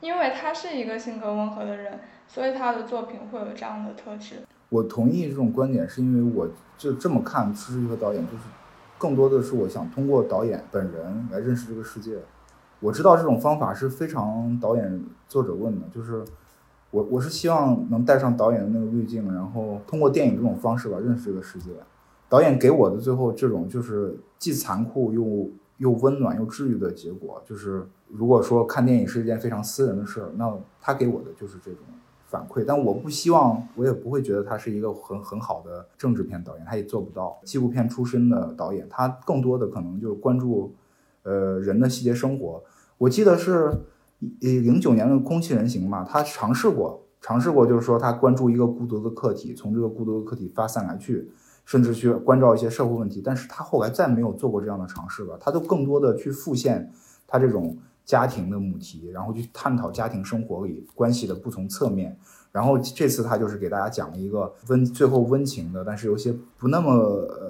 [0.00, 4.36] 因为他是一个性格温和的人，所以他的作品会有这样的特质。
[4.68, 8.44] 我同意这种观点，是因为我就这么看施之玉和导演，就是
[8.98, 12.18] 更多的是我想通过导演本人来认识这个世界。
[12.80, 16.24] 我知道这种方法是非常导演作者问的，就是
[16.90, 21.70] 我我是希望能带上导演的那个滤镜，然后通过电影这种方式吧认识这个世界。
[22.28, 31.80] 导演给我的最后这种就是既残酷又又温暖又治愈的结果，就是如果说看电影是一件非常私人的事儿，那他给我的就是这种。
[32.30, 37.40] 反馈，但我不希望，我也不会觉得他是一个很很好的政治片导演，他也做不到。
[37.42, 40.74] 纪录片出身的导演，他更多的可能就是关注，
[41.22, 42.62] 呃，人的细节生活。
[42.98, 43.72] 我记得是，
[44.42, 51.30] 呃，零九年的《空气人形》嘛，他尝试过，尝试过，就是说他关注一个孤独的客体，从这个孤独的客体发散来去，
[51.68, 53.22] 甚至去关照一些社会问题。
[53.24, 56.90] 但是他后来再没有做过这样的尝试了，他都更多的去复现
[57.28, 57.76] 他这种。
[58.08, 62.18] 家庭的母题，然后去探讨家庭生活里关系的不同侧面。
[62.50, 66.90] 然后这次他就是给大家讲了一个温，最后温情的，但是有些不那么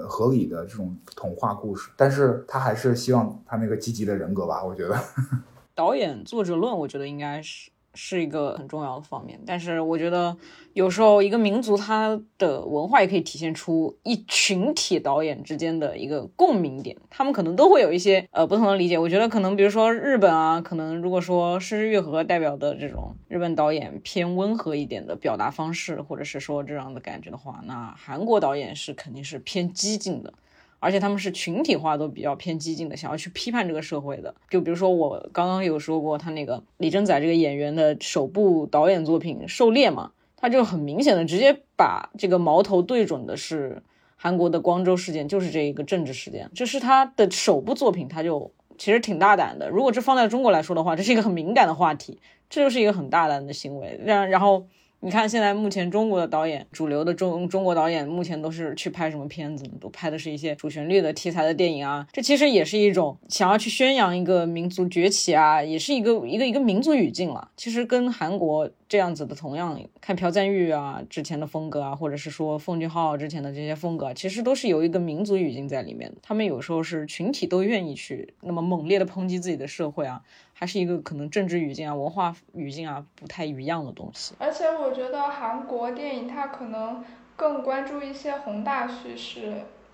[0.09, 1.93] 合理的这种童话故事。
[1.97, 4.99] 但是他还是希望他那个积极的人格吧，我觉得。
[5.77, 7.71] 导演作者论，我觉得应该是。
[7.95, 10.37] 是一个很重要的方面，但是我觉得
[10.73, 18.97] 有时候一个民族它的文化也可以体现出一群体导演之间的一个共鸣点，他们可能都会有一些呃不同的理解。
[18.99, 30.33] 我觉得可能比如说日本啊，可能如果说是日月和代表的这种日本导演偏温和一点的表达方式，或者是说这样的感觉的话，那韩国导演是肯定是偏激进的。
[30.81, 34.35] 而且他们是群体化都比较偏激进的，想要去批判这个社会的。
[34.49, 43.83] 就比如说我刚刚有说过，他那个李正宰这个演员的首部导演作品《狩猎》嘛，他就很明显的直接把这个矛头对准的是
[44.17, 46.51] 韩国的光州事件，就是这一个政治事件。
[46.55, 49.69] 这是他的首部作品，他就其实挺大胆的。
[49.69, 52.19] 如果这放在中国来说的话，这是一个很敏感的话题，
[52.49, 54.01] 这就是一个很大胆的行为。
[54.05, 54.67] 然然后。
[55.01, 59.65] 你看，现在目前中国的导演，主流的中中国导演，目前都是去拍什么片子？
[59.81, 62.05] 都拍的是一些主旋律的题材的电影啊。
[62.13, 67.49] 这其实也是一种想要去宣扬一个民族崛起啊，也是一个一个一个民族语境了。
[67.57, 76.13] 其实跟韩国这样子的，同样看朴赞玉啊之前的风格啊，或者是说奉俊昊之前的这些风格，其实都是有一个民族语境在里面。
[76.23, 80.23] 他们有时候是群体都愿意去那么猛烈的抨击自己的社会啊。
[80.55, 84.35] 还是一个可能政治语境啊、文化语境啊不太一样的东西。
[84.39, 87.05] 而且我觉得韩国电影它可能
[87.37, 89.53] 更关注一些宏大叙事，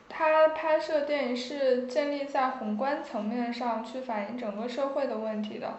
[0.09, 5.75] 它拍摄电影是建立在宏观层面上去反映整个社会的问题的。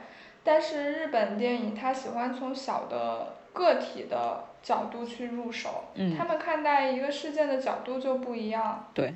[0.45, 5.85] 但是日本电影他喜欢从小的个体的角度去入手，
[6.17, 8.87] 他们看待一个事件的角度就不一样。
[8.93, 9.13] 对。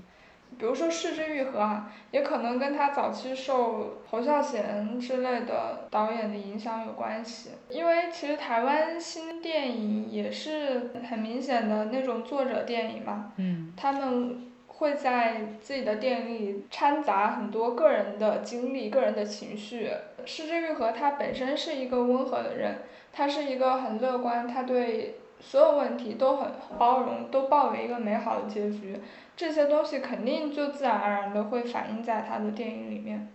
[0.57, 7.51] 比如说失之愈合啊，也可能跟他早期受侯孝贤之类的导演的影响有关系。
[7.69, 14.48] 因为其实台湾新电影也是很明显的那种作者电影嘛，嗯，他们
[14.79, 19.91] 会在自己的电影里掺杂很多个人的经历、个人的情绪。
[20.25, 22.79] 市之愈合他本身是一个温和的人，
[23.11, 28.99] 他是一个很乐观，他对所有问题都很包容，都抱有一个美好的结局。
[29.35, 33.29] 这些东西肯定就自然而然的会反映在他的电影里面，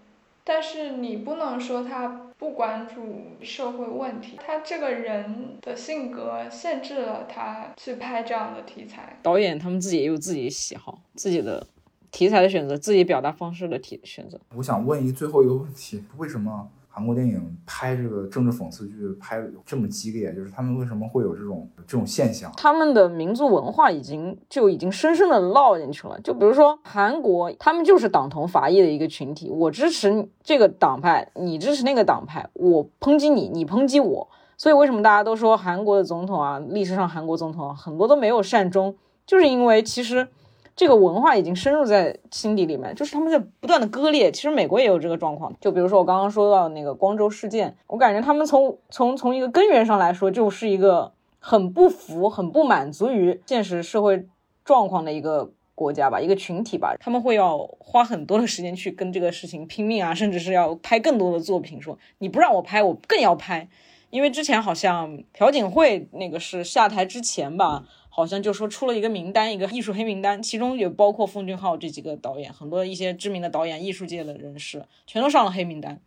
[0.45, 9.19] 但是你不能说他不关注社会问题，他这个人的性格限制了他去拍这样的题材。
[9.23, 11.67] 导演他们自己也有自己喜好，自己的
[12.11, 14.39] 题材的选择，自己表达方式的题选择。
[14.55, 22.53] 我想问一最后一个问题：为什么韩国电影拍这个政治讽刺剧拍这么激烈，就是他们为什么会有这种这种现象？
[22.57, 26.21] 他们的民族文化已经就已经深深的烙进去了。
[26.21, 34.29] 就比如说韩国，他们就是党同伐异的一个群体，我支持这个党派，你支持那个党派，我抨击你，你抨击我。
[34.57, 38.95] 所以为什么大家都说韩国的总统啊，历史上韩国总统很多都没有善终，
[39.27, 40.29] 就是因为其实。
[40.77, 44.33] 这个文化已经深入在心底里面，就是他们在不断的割裂。
[44.33, 54.27] 其实美国也有这个状况，就比如说我刚刚说到那个光州事件，我感觉他们从从从一个根源上来说，就是一个很不服、很不满足于现实社会
[54.65, 56.97] 状况的一个国家吧，一个群体吧。
[56.99, 63.69] 他们会要花很多的时间去跟这个事情拼命啊，甚至是要拍更多的作品，说你不让我拍，我更要拍。
[64.11, 67.85] 因为之前好像朴槿惠那个是下台之前吧。
[68.17, 76.01] 好像就说出了一个名单，一个艺术黑名单，其中也包括奉俊昊这几个导演，很多一些知名的导演、艺术界的人士全都上了黑名单。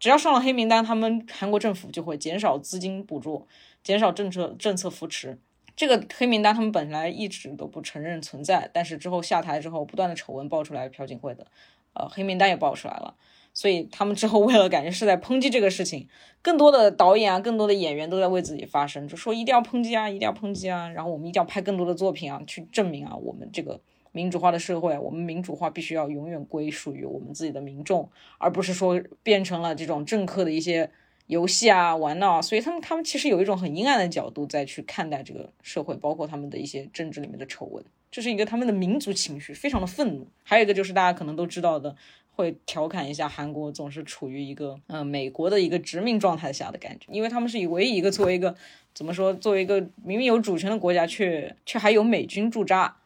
[0.00, 3.46] 只要上了黑名单，他们韩国政府就会减少资金补助，
[3.84, 5.38] 减少政策政策扶持。
[5.76, 11.46] 这个黑名单他们本来一直都不承认存在，但是之后下台之后，不断的丑闻爆出来，朴槿惠的
[11.94, 13.14] 呃黑名单也爆出来了。
[13.54, 16.08] 所以他们之后为了感觉是在抨击这个事情，
[16.40, 23.80] 更多的导演啊，更多的演员都在为自己发声，就说一定要抨击啊，一定要抨击啊，然后我们一定要拍更多的作品啊，去证明啊，我们这个
[24.12, 28.08] 民主化的社会，我们民主化必须要永远归属于我们自己的民众，
[28.38, 30.90] 而不是说变成了这种政客的一些
[31.26, 32.40] 游戏啊、玩闹。
[32.40, 40.26] 所以他们他们其实有一种很阴暗的角度在去看待这个社会，包括他们的一些政治里面的丑闻，这是一个他们的民族情绪，非常的愤怒。
[40.42, 41.94] 还有一个就是大家可能都知道的。
[42.34, 48.54] 会调侃一下韩国总是处于一个嗯美国的一个殖民状态下的感觉，因为他们是以唯一一个作为一个
[48.94, 52.96] 怎么说作为一个明明有主权的国家，却却还有美军驻扎，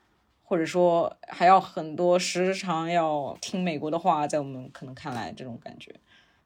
[0.44, 5.94] 或者说还要很多时常要听美国的话，在我们可能看来这种感觉。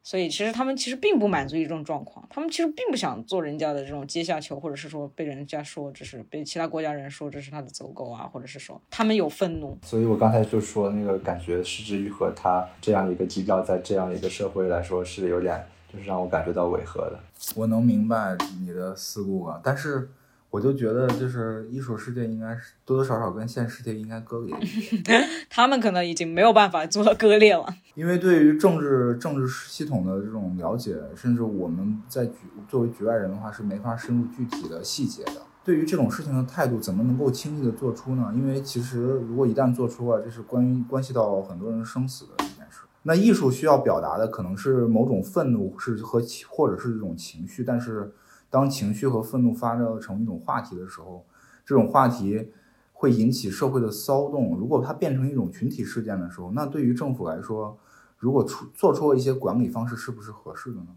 [0.03, 9.79] 所以其实他们其实并不满足于这种状况，他们其实并不想做人家的这种阶下囚，或者是说被人家说这是被其他国家人说这是他的走狗啊，或者是说他们有愤怒。
[9.83, 17.21] 所以我刚才就说那个感觉，失之愈合他这样一个基调，在这样一个社会来说是有点就是让我感觉到违和的。
[17.55, 20.11] 我能明白你的思路啊，但是。
[20.51, 24.57] 我就觉得，就是艺术世界应该是多多少少跟现实世界应该割裂。
[25.49, 27.65] 他们可能已经没有办法做到割裂了，
[27.95, 32.35] 因为对于政治政治系统的这种了解，甚至我们在局
[32.69, 35.43] 作为局外人的话是没法深入具体的细节的。
[35.63, 38.33] 对于这种事情的态度，怎么能够轻易的做出呢？
[38.35, 42.81] 因为其实如果一旦做出啊，这是关于关系到很多人生死的一件事。
[43.05, 48.13] 那艺术需要表达的可能是某种愤怒，是和或者是这种情绪，但是。
[48.51, 51.25] 当情绪和愤怒发酵成一种话题的时候，
[51.65, 52.51] 这种话题
[52.93, 54.57] 会引起社会的骚动。
[54.59, 57.79] 如果它变成一种群体事件的时候，那对于政府来说，
[58.19, 60.89] 如果出做出了一些管理方式，是不是合适的呢？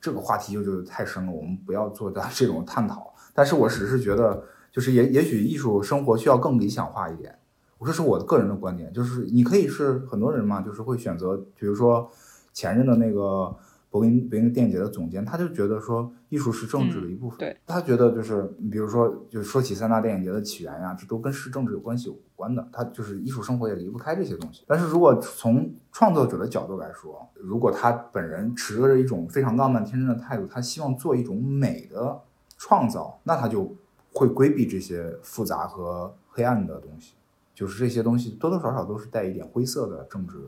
[0.00, 3.14] 这个话题就就太深了，我们不要做的 这种探讨。
[3.34, 7.38] 但是我只是觉得，就是也也许艺术生活需要更理想化一点。
[7.76, 12.10] 我这是我个人的观点，就是你可以是很多人嘛，就是会选择，比如说
[12.54, 13.54] 前任的那个。
[13.94, 17.38] 柏林柏林电影节的总监，他就觉得说艺术是政治的一部分。
[17.38, 22.68] 对，他觉得就是，比如说，就说起三大电影节的起源呀，这都跟市政治有关系有关的。
[22.72, 24.64] 他就是艺术生活也离不开这些东西。
[24.66, 32.20] 但是如果从创作者的角度来说，如果他本人持着一种非常浪漫天真的态度，他希望做一种美的
[32.58, 33.72] 创造，那他就
[34.12, 37.14] 会规避这些复杂和黑暗的东西。
[37.54, 40.38] 就是这些东西多多少少都是带一点灰色的政治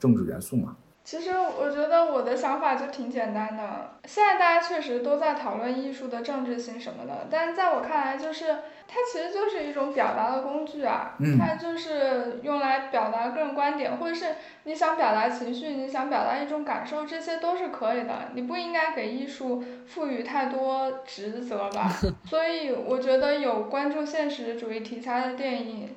[0.00, 0.74] 政治元素嘛。
[1.08, 3.98] 其实我觉得我的想法就挺简单的。
[4.04, 8.56] 现在大家确实都在讨论艺术的政治性什么的，但是在我看来，就是
[8.86, 11.16] 它其实就是一种表达的工具啊。
[11.38, 18.28] 它就是用来表达个人观点，或者是你想表达情绪，你想表达一种感受，这些都是可以的。
[18.34, 21.90] 你不应该给艺术赋予太多职责吧。
[22.28, 25.96] 所以我觉得有关注现实主义题材的电影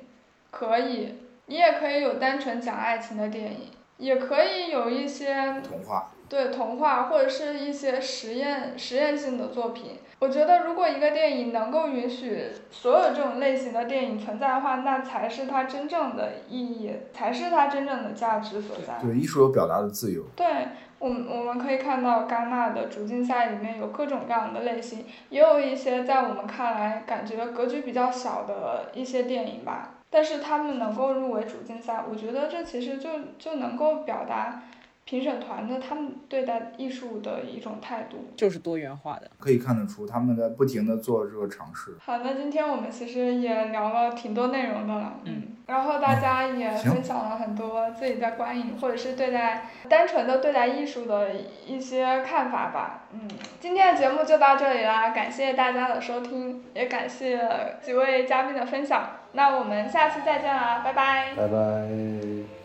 [0.50, 3.68] 可以，你也可以有单纯讲爱情的电影。
[4.02, 10.00] 也可以有一些童话，对童话或者是一些实验实验性的作品。
[10.18, 18.98] 我觉得如果一个电影能够允许所有这种类型的电影存在的话，那才是它真正的意义，才是它真正的价值所在。
[19.00, 20.24] 对，艺术有表达的自由。
[20.34, 20.46] 对，
[21.02, 29.94] 我我们可以看到戛纳的主竞赛里面有各种各样的类型，也有一些在我们看来感觉格局比较小的一些电影吧。
[30.08, 34.62] 但是他们能够入围主竞赛，我觉得这其实就就能够表达
[35.04, 38.18] 评审团的他们对待艺术的一种态度。
[38.36, 39.30] 就是多元化的。
[39.38, 41.96] 可以看得出他们在不停的做这个尝试。
[42.00, 51.30] 好，那今天我们其实也聊了挺多内容的了，嗯，然后大家也分享了很多自己在观影或者是对待单纯的对待艺术的
[51.66, 53.28] 一些看法吧，嗯，
[53.60, 57.40] 今天的节目就到这里啦，感谢大家的收听，也感谢
[57.82, 61.34] 几位嘉宾的分享，那我们下期再见啦，拜拜。
[61.36, 62.61] 拜拜。